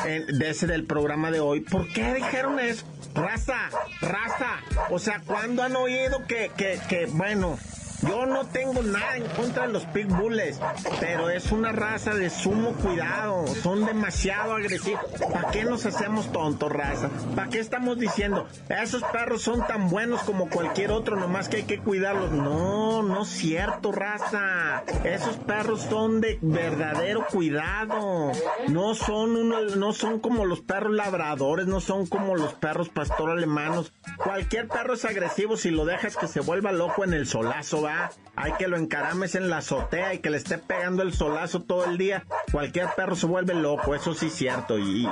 de 0.04 0.50
ese 0.50 0.66
del 0.66 0.84
programa 0.86 1.30
de 1.30 1.40
hoy? 1.40 1.60
¿Por 1.60 1.88
qué 1.92 2.14
dijeron 2.14 2.60
eso? 2.60 2.84
Raza, 3.14 3.68
raza. 4.00 4.60
O 4.90 4.98
sea, 4.98 5.20
¿cuándo 5.26 5.62
han 5.62 5.76
oído 5.76 6.26
que, 6.26 6.50
que, 6.56 6.78
que 6.88 7.06
bueno, 7.06 7.58
yo 8.02 8.26
no 8.26 8.44
tengo 8.46 8.82
nada 8.82 9.16
en 9.16 9.26
contra 9.28 9.66
de 9.66 9.72
los 9.72 9.84
pitbulls, 9.86 10.58
pero 11.00 11.30
es 11.30 11.52
una 11.52 11.70
raza 11.70 12.14
de 12.14 12.30
sumo 12.30 12.72
cuidado. 12.72 13.46
Son 13.62 13.84
demasiado 13.84 14.54
agresivos. 14.54 15.00
¿Para 15.32 15.50
qué 15.50 15.64
nos 15.64 15.86
hacemos 15.86 16.32
tontos, 16.32 16.72
raza? 16.72 17.10
¿Para 17.36 17.48
qué 17.48 17.60
estamos 17.60 17.98
diciendo? 17.98 18.48
Esos 18.68 19.04
perros 19.04 19.42
son 19.42 19.64
tan 19.66 19.88
buenos 19.88 20.22
como 20.22 20.48
cualquier 20.48 20.90
otro, 20.90 21.16
nomás 21.16 21.48
que 21.48 21.58
hay 21.58 21.62
que 21.62 21.78
cuidarlos. 21.78 22.32
No, 22.32 23.02
no 23.02 23.22
es 23.22 23.28
cierto, 23.28 23.92
raza. 23.92 24.82
Esos 25.04 25.36
perros 25.36 25.82
son 25.82 26.20
de 26.20 26.38
verdadero 26.42 27.26
cuidado. 27.30 28.32
No 28.68 28.94
son 28.94 29.36
uno, 29.36 29.60
no 29.76 29.92
son 29.92 30.18
como 30.18 30.44
los 30.44 30.60
perros 30.60 30.92
labradores, 30.92 31.66
no 31.66 31.80
son 31.80 32.06
como 32.06 32.34
los 32.34 32.54
perros 32.54 32.88
pastor 32.88 33.30
alemanos. 33.30 33.92
Cualquier 34.16 34.66
perro 34.66 34.94
es 34.94 35.04
agresivo 35.04 35.56
si 35.56 35.70
lo 35.70 35.84
dejas 35.84 36.16
que 36.16 36.26
se 36.26 36.40
vuelva 36.40 36.72
loco 36.72 37.04
en 37.04 37.14
el 37.14 37.26
solazo, 37.26 37.82
¿va? 37.82 37.91
Hay 38.36 38.52
que 38.52 38.68
lo 38.68 38.76
encarames 38.76 39.34
en 39.34 39.50
la 39.50 39.58
azotea 39.58 40.14
y 40.14 40.18
que 40.18 40.30
le 40.30 40.36
esté 40.36 40.58
pegando 40.58 41.02
el 41.02 41.12
solazo 41.12 41.62
todo 41.62 41.84
el 41.84 41.98
día. 41.98 42.24
Cualquier 42.52 42.90
perro 42.94 43.16
se 43.16 43.26
vuelve 43.26 43.54
loco, 43.54 43.94
eso 43.94 44.12
sí 44.12 44.26
es 44.26 44.34
cierto. 44.34 44.78
Y, 44.78 45.08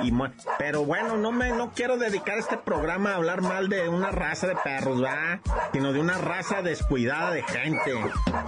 pero 0.59 0.85
bueno, 0.85 1.17
no 1.17 1.31
me 1.31 1.49
no 1.49 1.71
quiero 1.71 1.97
dedicar 1.97 2.37
este 2.37 2.57
programa 2.57 3.11
a 3.11 3.15
hablar 3.15 3.41
mal 3.41 3.67
de 3.67 3.89
una 3.89 4.11
raza 4.11 4.45
de 4.45 4.55
perros, 4.55 5.03
¿va? 5.03 5.41
Sino 5.73 5.91
de 5.91 5.99
una 5.99 6.19
raza 6.19 6.61
descuidada 6.61 7.31
de 7.31 7.41
gente 7.41 7.93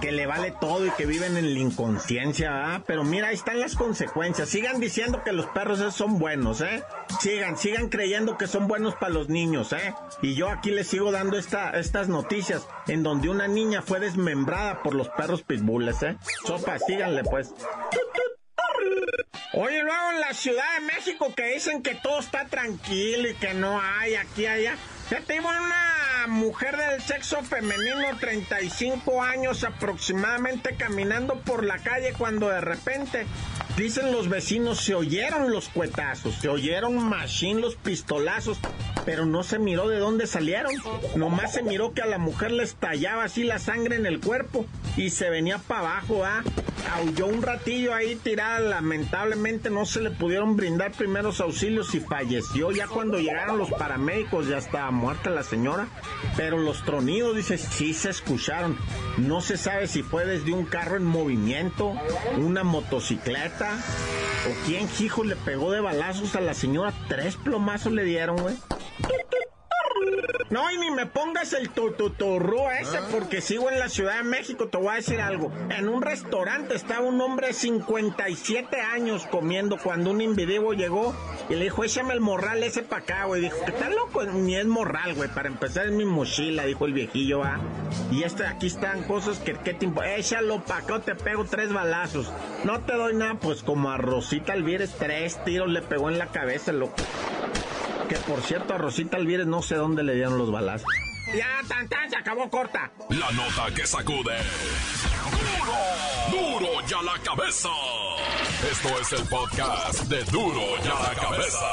que 0.00 0.12
le 0.12 0.26
vale 0.26 0.52
todo 0.60 0.86
y 0.86 0.90
que 0.90 1.06
viven 1.06 1.36
en 1.36 1.52
la 1.52 1.58
inconsciencia, 1.58 2.52
¿va? 2.52 2.82
Pero 2.86 3.02
mira, 3.02 3.28
ahí 3.28 3.34
están 3.34 3.58
las 3.58 3.74
consecuencias. 3.74 4.48
Sigan 4.48 4.78
diciendo 4.78 5.22
que 5.24 5.32
los 5.32 5.46
perros 5.46 5.80
son 5.92 6.18
buenos, 6.20 6.60
¿eh? 6.60 6.84
Sigan, 7.20 7.58
sigan 7.58 7.88
creyendo 7.88 8.38
que 8.38 8.46
son 8.46 8.68
buenos 8.68 8.94
para 8.94 9.12
los 9.12 9.28
niños, 9.28 9.72
¿eh? 9.72 9.92
Y 10.22 10.34
yo 10.34 10.48
aquí 10.48 10.70
les 10.70 10.86
sigo 10.86 11.10
dando 11.10 11.36
esta, 11.36 11.70
estas 11.70 12.08
noticias 12.08 12.66
en 12.86 13.02
donde 13.02 13.28
una 13.28 13.48
niña 13.48 13.82
fue 13.82 13.98
desmembrada 13.98 14.82
por 14.82 14.94
los 14.94 15.08
perros 15.08 15.42
pitbulls, 15.42 16.02
¿eh? 16.04 16.16
Sopa, 16.46 16.78
síganle 16.78 17.24
pues. 17.24 17.52
Oye, 19.52 19.82
luego 19.82 20.10
en 20.12 20.20
la 20.20 20.34
Ciudad 20.34 20.64
de 20.78 20.86
México 20.86 21.32
que 21.34 21.54
dicen 21.54 21.82
que 21.82 21.94
todo 21.94 22.18
está 22.18 22.46
tranquilo 22.46 23.28
y 23.28 23.34
que 23.34 23.54
no 23.54 23.80
hay 23.80 24.16
aquí, 24.16 24.46
allá. 24.46 24.76
Ya 25.10 25.20
tengo 25.20 25.48
una 25.48 26.26
mujer 26.28 26.76
del 26.76 27.00
sexo 27.02 27.42
femenino, 27.42 28.16
35 28.18 29.22
años 29.22 29.62
aproximadamente, 29.62 30.76
caminando 30.76 31.40
por 31.40 31.64
la 31.64 31.78
calle 31.78 32.14
cuando 32.16 32.48
de 32.48 32.62
repente, 32.62 33.26
dicen 33.76 34.10
los 34.10 34.28
vecinos, 34.28 34.80
se 34.80 34.94
oyeron 34.94 35.50
los 35.50 35.68
cuetazos, 35.68 36.34
se 36.36 36.48
oyeron 36.48 36.96
machine 36.96 37.60
los 37.60 37.76
pistolazos, 37.76 38.58
pero 39.04 39.26
no 39.26 39.42
se 39.42 39.58
miró 39.58 39.88
de 39.88 39.98
dónde 39.98 40.26
salieron. 40.26 40.72
Nomás 41.16 41.52
se 41.52 41.62
miró 41.62 41.92
que 41.92 42.02
a 42.02 42.06
la 42.06 42.18
mujer 42.18 42.50
le 42.50 42.64
estallaba 42.64 43.24
así 43.24 43.44
la 43.44 43.58
sangre 43.58 43.96
en 43.96 44.06
el 44.06 44.20
cuerpo 44.20 44.66
y 44.96 45.10
se 45.10 45.28
venía 45.28 45.58
para 45.58 45.80
abajo, 45.80 46.24
¿ah? 46.24 46.42
Aulló 46.92 47.26
un 47.26 47.42
ratillo 47.42 47.94
ahí 47.94 48.14
tirada, 48.16 48.60
lamentablemente 48.60 49.70
no 49.70 49.84
se 49.86 50.00
le 50.00 50.10
pudieron 50.10 50.56
brindar 50.56 50.92
primeros 50.92 51.40
auxilios 51.40 51.94
y 51.94 52.00
falleció. 52.00 52.70
Ya 52.70 52.86
cuando 52.86 53.18
llegaron 53.18 53.58
los 53.58 53.70
paramédicos 53.70 54.48
ya 54.48 54.58
estaba 54.58 54.90
muerta 54.90 55.30
la 55.30 55.42
señora, 55.42 55.88
pero 56.36 56.58
los 56.58 56.84
tronidos, 56.84 57.36
dice, 57.36 57.58
sí 57.58 57.94
se 57.94 58.10
escucharon. 58.10 58.76
No 59.16 59.40
se 59.40 59.56
sabe 59.56 59.86
si 59.86 60.02
fue 60.02 60.26
desde 60.26 60.52
un 60.52 60.66
carro 60.66 60.96
en 60.96 61.04
movimiento, 61.04 61.94
una 62.36 62.64
motocicleta, 62.64 63.72
o 64.48 64.66
quién 64.66 64.88
hijo 65.00 65.24
le 65.24 65.36
pegó 65.36 65.72
de 65.72 65.80
balazos 65.80 66.36
a 66.36 66.40
la 66.40 66.54
señora. 66.54 66.92
Tres 67.08 67.36
plomazos 67.36 67.92
le 67.92 68.04
dieron, 68.04 68.36
güey. 68.36 68.56
No, 70.50 70.70
y 70.70 70.78
ni 70.78 70.90
me 70.90 71.06
pongas 71.06 71.52
el 71.52 71.70
tututurru 71.70 72.70
ese, 72.80 72.98
ah. 72.98 73.08
porque 73.10 73.40
sigo 73.40 73.70
en 73.70 73.78
la 73.78 73.88
Ciudad 73.88 74.18
de 74.18 74.24
México. 74.24 74.68
Te 74.68 74.76
voy 74.76 74.88
a 74.88 74.94
decir 74.94 75.20
algo. 75.20 75.50
En 75.70 75.88
un 75.88 76.02
restaurante 76.02 76.74
estaba 76.74 77.06
un 77.06 77.20
hombre 77.20 77.48
de 77.48 77.52
57 77.54 78.80
años 78.80 79.26
comiendo 79.26 79.78
cuando 79.78 80.10
un 80.10 80.20
individuo 80.20 80.72
llegó 80.72 81.14
y 81.48 81.54
le 81.54 81.64
dijo, 81.64 81.84
échame 81.84 82.14
el 82.14 82.20
morral 82.20 82.62
ese 82.62 82.82
para 82.82 83.02
acá, 83.02 83.24
güey. 83.24 83.42
Dijo, 83.42 83.56
¿qué 83.64 83.72
tal 83.72 83.94
loco? 83.94 84.22
Ni 84.24 84.56
es 84.56 84.66
morral, 84.66 85.14
güey. 85.14 85.28
Para 85.28 85.48
empezar 85.48 85.86
es 85.86 85.92
mi 85.92 86.04
mochila, 86.04 86.64
dijo 86.64 86.86
el 86.86 86.92
viejillo, 86.92 87.40
va. 87.40 87.58
Y 88.10 88.22
este, 88.22 88.46
aquí 88.46 88.66
están 88.66 89.04
cosas 89.04 89.38
que, 89.38 89.54
¿qué 89.54 89.74
te 89.74 89.88
Échalo 90.16 90.62
para 90.64 90.80
acá 90.80 90.94
o 90.94 91.00
te 91.00 91.14
pego 91.14 91.44
tres 91.44 91.72
balazos. 91.72 92.30
No 92.64 92.80
te 92.80 92.94
doy 92.94 93.14
nada, 93.14 93.34
pues 93.34 93.62
como 93.62 93.90
a 93.90 93.96
Rosita 93.96 94.52
Alvírez, 94.52 94.94
tres 94.98 95.42
tiros 95.44 95.68
le 95.68 95.82
pegó 95.82 96.08
en 96.08 96.18
la 96.18 96.26
cabeza, 96.28 96.72
loco. 96.72 96.94
Que 98.08 98.16
por 98.16 98.42
cierto, 98.42 98.74
a 98.74 98.78
Rosita 98.78 99.16
Alvírez 99.16 99.46
no 99.46 99.62
sé 99.62 99.76
dónde 99.76 100.02
le 100.02 100.14
dieron 100.14 100.36
los 100.36 100.50
balazos. 100.50 100.88
Ya, 101.34 101.60
tan 101.68 101.88
tan, 101.88 102.10
se 102.10 102.16
acabó 102.16 102.50
corta. 102.50 102.92
La 103.08 103.30
nota 103.32 103.74
que 103.74 103.86
sacude. 103.86 104.36
¡Duro! 106.30 106.60
¡Duro 106.60 106.86
ya 106.86 107.02
la 107.02 107.18
cabeza! 107.22 107.70
Esto 108.70 108.88
es 109.00 109.12
el 109.12 109.28
podcast 109.28 110.02
de 110.04 110.22
Duro 110.24 110.60
ya 110.84 110.94
la 110.94 111.14
cabeza. 111.14 111.66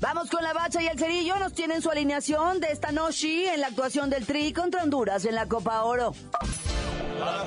Vamos 0.00 0.30
con 0.30 0.42
la 0.42 0.52
bacha 0.52 0.82
y 0.82 0.86
el 0.86 0.98
cerillo. 0.98 1.38
Nos 1.38 1.52
tienen 1.54 1.82
su 1.82 1.90
alineación 1.90 2.60
de 2.60 2.68
esta 2.68 2.92
noche 2.92 3.52
en 3.54 3.60
la 3.60 3.68
actuación 3.68 4.10
del 4.10 4.26
Tri 4.26 4.52
contra 4.52 4.82
Honduras 4.82 5.24
en 5.24 5.34
la 5.34 5.46
Copa 5.46 5.82
Oro. 5.82 6.14
La 7.18 7.44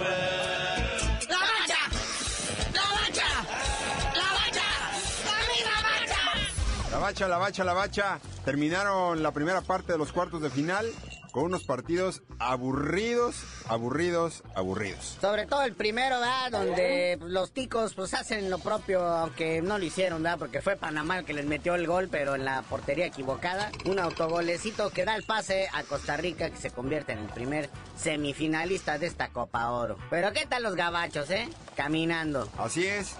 bacha, 7.07 7.27
la 7.29 7.37
bacha, 7.37 7.63
la 7.63 7.73
bacha. 7.73 8.19
Terminaron 8.43 9.23
la 9.23 9.31
primera 9.31 9.61
parte 9.61 9.93
de 9.93 9.97
los 9.97 10.11
cuartos 10.11 10.41
de 10.41 10.49
final 10.49 10.85
con 11.31 11.45
unos 11.45 11.63
partidos 11.63 12.21
aburridos, 12.37 13.45
aburridos, 13.69 14.43
aburridos. 14.55 15.17
Sobre 15.21 15.45
todo 15.45 15.61
el 15.61 15.73
primero, 15.73 16.19
¿verdad? 16.19 16.51
Donde 16.51 17.17
los 17.21 17.53
ticos 17.53 17.93
pues 17.93 18.13
hacen 18.13 18.49
lo 18.49 18.59
propio, 18.59 19.05
aunque 19.05 19.61
no 19.61 19.77
lo 19.77 19.85
hicieron, 19.85 20.21
¿verdad? 20.21 20.37
Porque 20.37 20.61
fue 20.61 20.75
Panamá 20.75 21.19
el 21.19 21.25
que 21.25 21.33
les 21.33 21.45
metió 21.45 21.75
el 21.75 21.87
gol, 21.87 22.09
pero 22.11 22.35
en 22.35 22.43
la 22.43 22.61
portería 22.63 23.05
equivocada. 23.05 23.71
Un 23.85 23.99
autogolecito 23.99 24.89
que 24.89 25.05
da 25.05 25.15
el 25.15 25.23
pase 25.23 25.69
a 25.73 25.83
Costa 25.83 26.17
Rica, 26.17 26.49
que 26.49 26.57
se 26.57 26.71
convierte 26.71 27.13
en 27.13 27.19
el 27.19 27.29
primer 27.29 27.69
semifinalista 27.95 28.97
de 28.97 29.07
esta 29.07 29.29
Copa 29.29 29.71
Oro. 29.71 29.97
Pero 30.09 30.33
¿qué 30.33 30.45
tal 30.45 30.63
los 30.63 30.75
gabachos, 30.75 31.29
eh? 31.29 31.47
Caminando. 31.77 32.49
Así 32.57 32.85
es. 32.85 33.15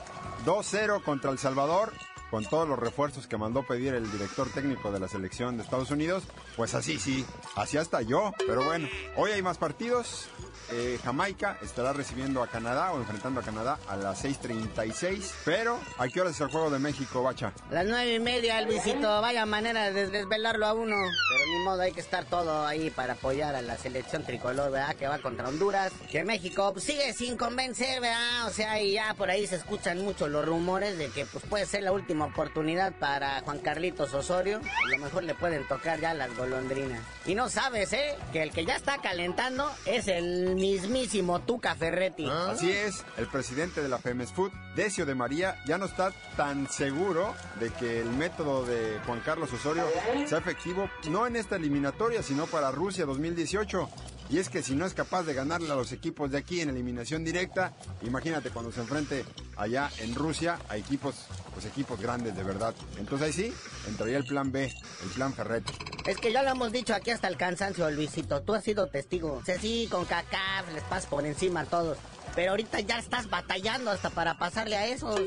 2-0 0.46 1.04
contra 1.04 1.32
El 1.32 1.40
Salvador 1.40 1.94
con 2.30 2.46
todos 2.46 2.68
los 2.68 2.78
refuerzos 2.78 3.28
que 3.28 3.38
mandó 3.38 3.64
pedir 3.64 3.94
el 3.94 4.12
director 4.12 4.50
técnico 4.50 4.92
de 4.92 5.00
la 5.00 5.08
selección 5.08 5.58
de 5.58 5.64
Estados 5.64 5.92
Unidos, 5.92 6.24
pues 6.56 6.74
así 6.76 7.00
sí, 7.00 7.26
así 7.56 7.78
hasta 7.78 8.02
yo. 8.02 8.34
Pero 8.46 8.64
bueno, 8.64 8.88
hoy 9.16 9.32
hay 9.32 9.42
más 9.42 9.58
partidos. 9.58 10.30
Eh, 10.70 11.00
Jamaica 11.02 11.58
estará 11.62 11.94
recibiendo 11.94 12.44
a 12.44 12.48
Canadá 12.48 12.92
o 12.92 12.98
enfrentando 12.98 13.40
a 13.40 13.44
Canadá 13.44 13.80
a 13.88 13.96
las 13.96 14.26
6.36. 14.26 15.32
Pero, 15.46 15.80
¿a 15.98 16.08
qué 16.10 16.20
hora 16.20 16.32
es 16.32 16.42
el 16.42 16.50
juego 16.50 16.70
de 16.70 16.80
México, 16.80 17.24
Bacha? 17.24 17.54
Las 17.72 17.86
nueve 17.86 18.16
y 18.16 18.20
media, 18.20 18.62
Luisito. 18.62 19.22
Vaya 19.22 19.46
manera 19.46 19.92
de 19.92 20.10
desvelarlo 20.10 20.66
a 20.66 20.74
uno. 20.74 20.96
Pero 21.30 21.46
ni 21.46 21.64
modo, 21.64 21.82
hay 21.82 21.94
que 21.94 22.02
estar 22.02 22.26
todo 22.26 22.66
ahí 22.66 22.90
para 22.90 23.14
apoyar 23.14 23.56
a 23.56 23.62
la 23.62 23.78
selección 23.78 24.26
tricolor, 24.26 24.72
¿verdad? 24.72 24.96
Que 24.96 25.08
va 25.08 25.20
contra 25.20 25.48
Honduras. 25.48 25.94
Que 26.12 26.26
México 26.26 26.74
pues, 26.74 26.84
sigue 26.84 27.14
sin 27.14 27.38
convencer, 27.38 28.02
¿verdad? 28.02 28.48
O 28.48 28.50
sea, 28.50 28.82
y 28.82 28.94
ya 28.94 29.14
por 29.14 29.30
ahí 29.30 29.48
se 29.48 29.56
escuchan 29.56 30.04
mucho 30.04 30.28
los 30.28 30.46
rumores 30.46 30.98
de 30.98 31.08
que 31.10 31.26
pues 31.26 31.46
puede 31.46 31.66
ser 31.66 31.84
la 31.84 31.94
última 31.94 32.17
oportunidad 32.26 32.94
para 32.94 33.42
Juan 33.42 33.60
Carlitos 33.60 34.14
Osorio. 34.14 34.60
A 34.60 34.90
lo 34.90 34.98
mejor 34.98 35.24
le 35.24 35.36
pueden 35.36 35.68
tocar 35.68 36.00
ya 36.00 36.14
las 36.14 36.36
golondrinas. 36.36 37.02
Y 37.26 37.36
no 37.36 37.50
sabes, 37.50 37.94
¿eh? 37.94 38.16
Que 38.32 38.44
el 38.44 38.52
que 38.52 38.66
ya 38.66 38.76
está 38.76 38.98
calentando 39.00 39.72
es 39.86 40.08
el 40.08 40.56
mismísimo 40.56 41.40
Tuca 41.42 41.76
Ferretti. 41.76 42.28
Ah. 42.30 42.52
Así 42.52 42.72
es, 42.72 43.06
el 43.18 43.28
presidente 43.28 43.82
de 43.82 43.90
la 43.90 43.98
Femes 43.98 44.32
Food, 44.32 44.52
Decio 44.76 45.06
de 45.06 45.16
María, 45.16 45.56
ya 45.66 45.78
no 45.78 45.86
está 45.86 46.12
tan 46.36 46.70
seguro 46.70 47.36
de 47.60 47.70
que 47.72 48.02
el 48.02 48.10
método 48.10 48.66
de 48.66 49.00
Juan 49.06 49.22
Carlos 49.22 49.52
Osorio 49.54 49.86
sea 50.26 50.38
efectivo, 50.38 50.90
no 51.10 51.28
en 51.28 51.36
esta 51.36 51.56
eliminatoria, 51.56 52.24
sino 52.24 52.46
para 52.46 52.72
Rusia 52.72 53.06
2018. 53.06 53.90
Y 54.30 54.40
es 54.40 54.50
que 54.50 54.62
si 54.62 54.76
no 54.76 54.86
es 54.86 54.94
capaz 54.94 55.24
de 55.24 55.34
ganarle 55.34 55.72
a 55.72 55.76
los 55.76 55.92
equipos 55.92 56.32
de 56.32 56.38
aquí 56.38 56.60
en 56.62 56.70
eliminación 56.70 57.24
directa, 57.24 57.74
imagínate 58.02 58.50
cuando 58.50 58.72
se 58.72 58.82
enfrente 58.82 59.26
allá 59.56 59.90
en 60.00 60.16
Rusia 60.16 60.60
a 60.68 60.76
equipos, 60.76 61.16
pues 61.54 61.66
equipos 61.66 62.00
grandes 62.00 62.36
de 62.36 62.44
verdad. 62.44 62.76
Entonces 62.98 63.28
ahí 63.28 63.34
sí, 63.34 63.54
entraría 63.88 64.18
el 64.18 64.26
plan 64.26 64.52
B, 64.52 64.66
el 64.66 65.10
plan 65.16 65.34
Ferretti. 65.34 65.74
Es 66.06 66.18
que 66.18 66.32
ya 66.32 66.44
lo 66.44 66.50
hemos 66.50 66.72
dicho 66.72 66.94
aquí 66.94 67.12
hasta 67.12 67.28
el 67.28 67.38
cansancio, 67.38 67.90
Luisito. 67.90 68.42
Tú 68.42 68.54
has 68.54 68.64
sido 68.64 68.88
testigo. 68.88 69.34
O 69.34 69.46
sea, 69.46 69.60
sí, 69.60 69.88
con 69.90 70.06
CACAF 70.06 70.74
les 70.74 70.84
pasas 70.84 71.06
por 71.06 71.26
encima 71.26 71.62
a 71.62 71.66
todos. 71.66 71.98
Pero 72.38 72.52
ahorita 72.52 72.82
ya 72.82 73.00
estás 73.00 73.32
batallando 73.32 73.90
hasta 73.90 74.12
para 74.12 74.38
pasarle 74.38 74.78
a 74.78 74.86
esos. 74.86 75.20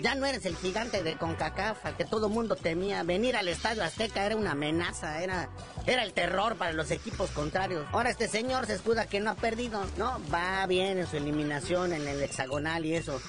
Ya 0.00 0.14
no 0.14 0.24
eres 0.24 0.46
el 0.46 0.54
gigante 0.56 1.02
de 1.02 1.16
CONCACAF 1.16 1.96
que 1.96 2.04
todo 2.04 2.28
mundo 2.28 2.54
temía. 2.54 3.02
Venir 3.02 3.34
al 3.34 3.48
Estadio 3.48 3.82
Azteca 3.82 4.24
era 4.24 4.36
una 4.36 4.52
amenaza, 4.52 5.20
era, 5.20 5.48
era 5.84 6.04
el 6.04 6.12
terror 6.12 6.54
para 6.54 6.72
los 6.72 6.92
equipos 6.92 7.30
contrarios. 7.30 7.84
Ahora 7.90 8.10
este 8.10 8.28
señor 8.28 8.66
se 8.66 8.74
escuda 8.74 9.06
que 9.06 9.18
no 9.18 9.32
ha 9.32 9.34
perdido, 9.34 9.84
¿no? 9.98 10.20
Va 10.32 10.64
bien 10.68 10.98
en 10.98 11.08
su 11.08 11.16
eliminación 11.16 11.92
en 11.92 12.06
el 12.06 12.22
hexagonal 12.22 12.86
y 12.86 12.94
eso. 12.94 13.20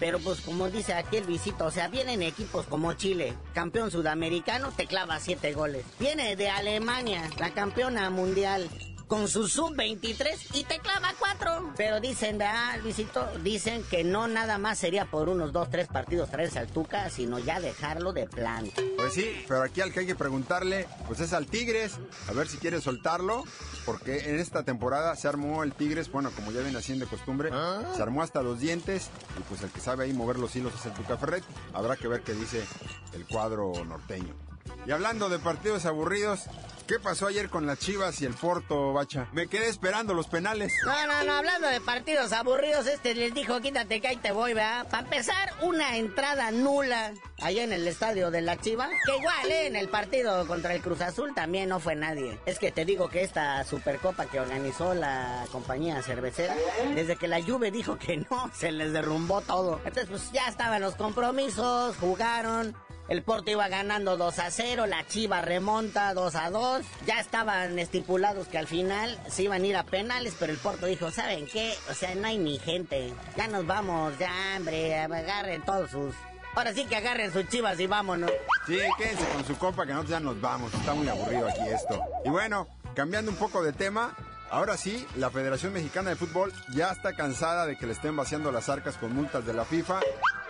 Pero 0.00 0.18
pues 0.18 0.40
como 0.40 0.68
dice 0.68 0.94
aquí 0.94 1.18
el 1.18 1.24
visito, 1.24 1.66
o 1.66 1.70
sea, 1.70 1.86
vienen 1.86 2.20
equipos 2.20 2.66
como 2.66 2.94
Chile, 2.94 3.34
campeón 3.54 3.92
sudamericano, 3.92 4.72
te 4.72 4.88
clava 4.88 5.20
siete 5.20 5.52
goles. 5.52 5.84
Viene 6.00 6.34
de 6.34 6.50
Alemania, 6.50 7.30
la 7.38 7.54
campeona 7.54 8.10
mundial, 8.10 8.68
con 9.12 9.28
su 9.28 9.46
sub-23 9.46 10.54
y 10.54 10.64
te 10.64 10.78
clava 10.78 11.12
cuatro. 11.18 11.74
Pero 11.76 12.00
dicen, 12.00 12.38
¿verdad, 12.38 12.80
Luisito? 12.82 13.28
Dicen 13.42 13.84
que 13.90 14.04
no 14.04 14.26
nada 14.26 14.56
más 14.56 14.78
sería 14.78 15.04
por 15.04 15.28
unos 15.28 15.52
dos, 15.52 15.68
tres 15.68 15.86
partidos 15.86 16.30
traerse 16.30 16.58
al 16.58 16.68
Tuca, 16.68 17.10
sino 17.10 17.38
ya 17.38 17.60
dejarlo 17.60 18.14
de 18.14 18.26
plan. 18.26 18.70
Pues 18.96 19.12
sí, 19.12 19.44
pero 19.46 19.64
aquí 19.64 19.82
al 19.82 19.92
que 19.92 20.00
hay 20.00 20.06
que 20.06 20.14
preguntarle, 20.14 20.86
pues 21.06 21.20
es 21.20 21.34
al 21.34 21.46
Tigres, 21.46 21.98
a 22.26 22.32
ver 22.32 22.48
si 22.48 22.56
quiere 22.56 22.80
soltarlo, 22.80 23.44
porque 23.84 24.30
en 24.30 24.38
esta 24.38 24.62
temporada 24.62 25.14
se 25.14 25.28
armó 25.28 25.62
el 25.62 25.74
Tigres, 25.74 26.10
bueno, 26.10 26.30
como 26.30 26.50
ya 26.50 26.62
viene 26.62 26.78
haciendo 26.78 27.04
de 27.04 27.10
costumbre, 27.10 27.50
se 27.94 28.00
armó 28.00 28.22
hasta 28.22 28.40
los 28.40 28.60
dientes, 28.60 29.10
y 29.38 29.42
pues 29.42 29.60
el 29.60 29.68
que 29.68 29.80
sabe 29.80 30.04
ahí 30.04 30.14
mover 30.14 30.38
los 30.38 30.56
hilos 30.56 30.72
es 30.74 30.86
el 30.86 30.94
Tuca 30.94 31.18
Ferret. 31.18 31.44
Habrá 31.74 31.96
que 31.96 32.08
ver 32.08 32.22
qué 32.22 32.32
dice 32.32 32.64
el 33.12 33.26
cuadro 33.26 33.72
norteño. 33.84 34.34
Y 34.86 34.90
hablando 34.90 35.28
de 35.28 35.38
partidos 35.38 35.86
aburridos, 35.86 36.40
¿qué 36.88 36.98
pasó 36.98 37.28
ayer 37.28 37.48
con 37.48 37.66
las 37.66 37.78
Chivas 37.78 38.20
y 38.20 38.24
el 38.24 38.34
Porto, 38.34 38.92
Bacha? 38.92 39.28
Me 39.32 39.46
quedé 39.46 39.68
esperando 39.68 40.12
los 40.12 40.26
penales. 40.26 40.72
No, 40.84 41.06
no, 41.06 41.24
no, 41.24 41.32
hablando 41.34 41.68
de 41.68 41.80
partidos 41.80 42.32
aburridos, 42.32 42.86
este 42.86 43.14
les 43.14 43.32
dijo, 43.32 43.60
quítate 43.60 44.00
que 44.00 44.08
ahí 44.08 44.16
te 44.16 44.32
voy, 44.32 44.54
¿verdad? 44.54 44.88
Para 44.88 45.04
empezar, 45.04 45.52
una 45.60 45.96
entrada 45.96 46.50
nula 46.50 47.12
allá 47.40 47.62
en 47.62 47.72
el 47.72 47.86
estadio 47.86 48.30
de 48.32 48.40
la 48.40 48.56
Chiva, 48.56 48.88
que 49.06 49.16
igual, 49.16 49.50
¿eh? 49.50 49.66
En 49.68 49.76
el 49.76 49.88
partido 49.88 50.46
contra 50.48 50.74
el 50.74 50.82
Cruz 50.82 51.00
Azul 51.00 51.32
también 51.34 51.68
no 51.68 51.78
fue 51.78 51.94
nadie. 51.94 52.40
Es 52.46 52.58
que 52.58 52.72
te 52.72 52.84
digo 52.84 53.08
que 53.08 53.22
esta 53.22 53.62
Supercopa 53.64 54.26
que 54.26 54.40
organizó 54.40 54.94
la 54.94 55.44
compañía 55.52 56.02
cervecera, 56.02 56.56
desde 56.94 57.16
que 57.16 57.28
la 57.28 57.40
Juve 57.40 57.70
dijo 57.70 57.98
que 57.98 58.16
no, 58.16 58.50
se 58.52 58.72
les 58.72 58.92
derrumbó 58.92 59.42
todo. 59.42 59.80
Entonces, 59.84 60.08
pues 60.10 60.32
ya 60.32 60.48
estaban 60.48 60.82
los 60.82 60.96
compromisos, 60.96 61.96
jugaron, 61.98 62.74
el 63.08 63.22
Porto 63.22 63.50
iba 63.50 63.68
ganando 63.68 64.16
2 64.16 64.38
a 64.38 64.50
0, 64.50 64.86
la 64.86 65.06
Chiva 65.06 65.42
remonta 65.42 66.14
2 66.14 66.34
a 66.34 66.50
2. 66.50 66.82
Ya 67.06 67.20
estaban 67.20 67.78
estipulados 67.78 68.46
que 68.48 68.58
al 68.58 68.66
final 68.66 69.18
se 69.28 69.42
iban 69.42 69.62
a 69.62 69.66
ir 69.66 69.76
a 69.76 69.84
penales, 69.84 70.34
pero 70.38 70.52
el 70.52 70.58
Porto 70.58 70.86
dijo, 70.86 71.10
¿saben 71.10 71.46
qué? 71.46 71.74
O 71.90 71.94
sea, 71.94 72.14
no 72.14 72.26
hay 72.26 72.38
ni 72.38 72.58
gente. 72.58 73.12
Ya 73.36 73.48
nos 73.48 73.66
vamos, 73.66 74.18
ya, 74.18 74.32
hombre, 74.56 74.98
agarren 74.98 75.62
todos 75.62 75.90
sus... 75.90 76.14
Ahora 76.54 76.74
sí 76.74 76.84
que 76.84 76.96
agarren 76.96 77.32
sus 77.32 77.48
chivas 77.48 77.80
y 77.80 77.86
vámonos. 77.86 78.30
Sí, 78.66 78.78
quédense 78.98 79.26
con 79.28 79.44
su 79.46 79.56
copa 79.56 79.86
que 79.86 79.92
nosotros 79.92 80.10
ya 80.10 80.20
nos 80.20 80.40
vamos. 80.40 80.72
Está 80.74 80.94
muy 80.94 81.08
aburrido 81.08 81.48
aquí 81.48 81.66
esto. 81.68 82.00
Y 82.24 82.28
bueno, 82.28 82.68
cambiando 82.94 83.30
un 83.30 83.38
poco 83.38 83.62
de 83.62 83.72
tema, 83.72 84.14
Ahora 84.52 84.76
sí, 84.76 85.06
la 85.16 85.30
Federación 85.30 85.72
Mexicana 85.72 86.10
de 86.10 86.16
Fútbol 86.16 86.52
ya 86.74 86.90
está 86.90 87.14
cansada 87.14 87.64
de 87.64 87.74
que 87.74 87.86
le 87.86 87.94
estén 87.94 88.14
vaciando 88.14 88.52
las 88.52 88.68
arcas 88.68 88.98
con 88.98 89.14
multas 89.14 89.46
de 89.46 89.54
la 89.54 89.64
FIFA. 89.64 90.00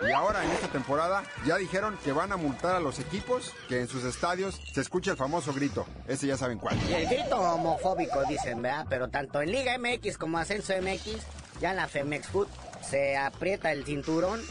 Y 0.05 0.11
ahora 0.11 0.43
en 0.43 0.51
esta 0.51 0.67
temporada 0.67 1.23
ya 1.45 1.55
dijeron 1.55 1.97
que 2.03 2.11
van 2.11 2.33
a 2.33 2.35
multar 2.35 2.75
a 2.75 2.81
los 2.81 2.99
equipos 2.99 3.53
que 3.69 3.79
en 3.79 3.87
sus 3.87 4.03
estadios 4.03 4.59
se 4.73 4.81
escuche 4.81 5.11
el 5.11 5.15
famoso 5.15 5.53
grito. 5.53 5.85
Ese 6.05 6.27
ya 6.27 6.35
saben 6.35 6.57
cuál. 6.57 6.77
El 6.91 7.07
grito 7.07 7.37
homofóbico, 7.37 8.25
dicen, 8.27 8.61
¿verdad? 8.61 8.85
Pero 8.89 9.07
tanto 9.07 9.41
en 9.41 9.53
Liga 9.53 9.77
MX 9.77 10.17
como 10.17 10.37
Ascenso 10.37 10.73
MX, 10.81 11.21
ya 11.61 11.69
en 11.69 11.77
la 11.77 11.87
Femex 11.87 12.27
Foot 12.27 12.49
se 12.81 13.15
aprieta 13.15 13.71
el 13.71 13.85
cinturón 13.85 14.41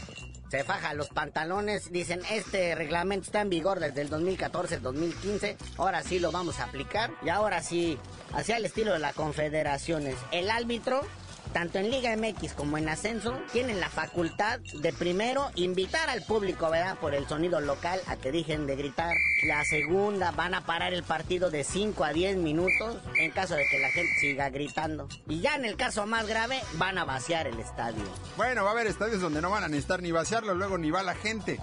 se 0.53 0.63
faja 0.63 0.93
los 0.93 1.09
pantalones. 1.09 1.91
Dicen, 1.91 2.21
este 2.29 2.75
reglamento 2.75 3.25
está 3.25 3.41
en 3.41 3.49
vigor 3.49 3.79
desde 3.79 4.01
el 4.01 4.11
2014-2015. 4.11 5.55
Ahora 5.79 6.03
sí 6.03 6.19
lo 6.19 6.31
vamos 6.31 6.59
a 6.59 6.65
aplicar. 6.65 7.09
Y 7.25 7.29
ahora 7.29 7.63
sí, 7.63 7.97
hacia 8.33 8.57
el 8.57 8.65
estilo 8.65 8.93
de 8.93 8.99
las 8.99 9.15
confederaciones. 9.15 10.15
El 10.31 10.51
árbitro 10.51 11.01
tanto 11.53 11.79
en 11.79 11.91
Liga 11.91 12.15
MX 12.17 12.53
como 12.53 12.77
en 12.77 12.89
Ascenso, 12.89 13.39
tienen 13.51 13.79
la 13.79 13.89
facultad 13.89 14.59
de 14.59 14.91
primero 14.91 15.51
invitar 15.55 16.09
al 16.09 16.23
público, 16.23 16.69
¿verdad? 16.69 16.97
Por 16.99 17.13
el 17.13 17.27
sonido 17.27 17.61
local 17.61 18.01
a 18.07 18.17
que 18.17 18.31
dejen 18.31 18.67
de 18.67 18.75
gritar. 18.75 19.15
La 19.45 19.63
segunda, 19.63 20.31
van 20.31 20.55
a 20.55 20.65
parar 20.65 20.93
el 20.93 21.03
partido 21.03 21.49
de 21.49 21.63
5 21.63 22.03
a 22.03 22.13
10 22.13 22.37
minutos 22.37 22.97
en 23.17 23.31
caso 23.31 23.55
de 23.55 23.65
que 23.69 23.79
la 23.79 23.89
gente 23.89 24.13
siga 24.19 24.49
gritando. 24.49 25.07
Y 25.27 25.41
ya 25.41 25.55
en 25.55 25.65
el 25.65 25.77
caso 25.77 26.05
más 26.05 26.27
grave, 26.27 26.59
van 26.73 26.97
a 26.97 27.05
vaciar 27.05 27.47
el 27.47 27.59
estadio. 27.59 28.03
Bueno, 28.35 28.63
va 28.63 28.71
a 28.71 28.73
haber 28.73 28.87
estadios 28.87 29.21
donde 29.21 29.41
no 29.41 29.49
van 29.49 29.63
a 29.63 29.67
necesitar 29.67 30.01
ni 30.01 30.11
vaciarlo, 30.11 30.55
luego 30.55 30.77
ni 30.77 30.91
va 30.91 31.03
la 31.03 31.15
gente. 31.15 31.59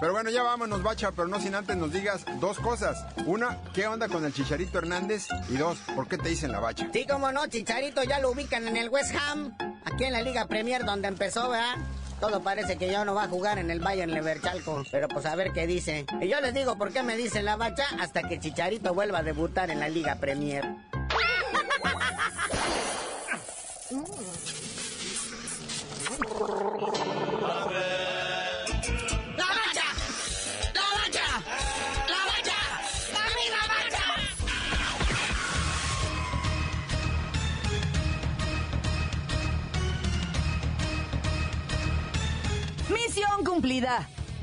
Pero 0.00 0.12
bueno, 0.12 0.30
ya 0.30 0.42
vámonos, 0.42 0.82
Bacha, 0.82 1.12
pero 1.12 1.28
no 1.28 1.40
sin 1.40 1.54
antes 1.54 1.76
nos 1.76 1.92
digas 1.92 2.24
dos 2.40 2.58
cosas. 2.58 3.04
Una, 3.26 3.58
¿qué 3.72 3.86
onda 3.86 4.08
con 4.08 4.24
el 4.24 4.32
Chicharito 4.32 4.78
Hernández? 4.78 5.28
Y 5.48 5.56
dos, 5.56 5.78
¿por 5.94 6.08
qué 6.08 6.18
te 6.18 6.28
dicen 6.28 6.52
la 6.52 6.60
Bacha? 6.60 6.88
Sí, 6.92 7.06
como 7.06 7.32
no, 7.32 7.46
Chicharito 7.46 8.02
ya 8.02 8.18
lo 8.18 8.30
ubican 8.30 8.66
en 8.66 8.76
el 8.76 8.88
West 8.88 9.14
Ham, 9.14 9.56
aquí 9.84 10.04
en 10.04 10.12
la 10.12 10.22
Liga 10.22 10.46
Premier 10.46 10.84
donde 10.84 11.08
empezó, 11.08 11.48
¿verdad? 11.48 11.76
Todo 12.20 12.42
parece 12.42 12.76
que 12.76 12.90
ya 12.90 13.04
no 13.04 13.14
va 13.14 13.24
a 13.24 13.28
jugar 13.28 13.58
en 13.58 13.70
el 13.70 13.80
Bayern 13.80 14.12
Leverchalco, 14.12 14.82
pero 14.90 15.08
pues 15.08 15.26
a 15.26 15.34
ver 15.36 15.52
qué 15.52 15.66
dice. 15.66 16.06
Y 16.20 16.28
yo 16.28 16.40
les 16.40 16.54
digo 16.54 16.76
por 16.78 16.92
qué 16.92 17.02
me 17.02 17.16
dicen 17.16 17.44
la 17.44 17.56
bacha 17.56 17.84
hasta 18.00 18.22
que 18.22 18.38
Chicharito 18.38 18.94
vuelva 18.94 19.18
a 19.18 19.22
debutar 19.22 19.70
en 19.70 19.80
la 19.80 19.88
Liga 19.88 20.16
Premier. 20.16 20.64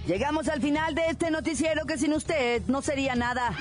Llegamos 0.07 0.47
al 0.47 0.59
final 0.61 0.95
de 0.95 1.05
este 1.05 1.29
noticiero 1.29 1.85
que 1.85 1.95
sin 1.95 2.11
usted 2.13 2.63
no 2.65 2.81
sería 2.81 3.13
nada. 3.13 3.53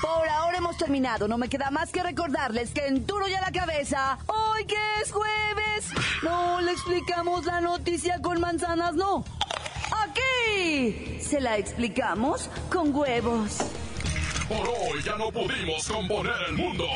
Por 0.00 0.28
ahora 0.28 0.58
hemos 0.58 0.76
terminado. 0.76 1.28
No 1.28 1.38
me 1.38 1.48
queda 1.48 1.70
más 1.70 1.92
que 1.92 2.02
recordarles 2.02 2.72
que 2.72 2.88
en 2.88 3.06
Duro 3.06 3.28
y 3.28 3.34
a 3.34 3.40
la 3.40 3.52
cabeza, 3.52 4.18
hoy 4.26 4.64
que 4.64 4.74
es 5.00 5.12
jueves, 5.12 5.86
no 6.24 6.60
le 6.62 6.72
explicamos 6.72 7.44
la 7.44 7.60
noticia 7.60 8.20
con 8.20 8.40
manzanas, 8.40 8.94
no. 8.94 9.24
Aquí 10.02 11.20
se 11.20 11.40
la 11.40 11.58
explicamos 11.58 12.50
con 12.68 12.92
huevos. 12.92 13.58
Por 14.48 14.68
hoy 14.68 15.00
ya 15.04 15.16
no 15.16 15.30
pudimos 15.30 15.86
componer 15.86 16.34
el 16.48 16.56
mundo. 16.56 16.86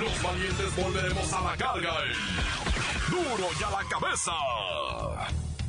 Los 0.00 0.22
valientes 0.24 0.76
volveremos 0.76 1.32
a 1.32 1.40
la 1.40 1.56
carga. 1.56 1.94
en 2.02 3.10
Duro 3.12 3.48
y 3.60 3.62
a 3.62 3.70
la 3.70 3.88
cabeza. 3.88 5.45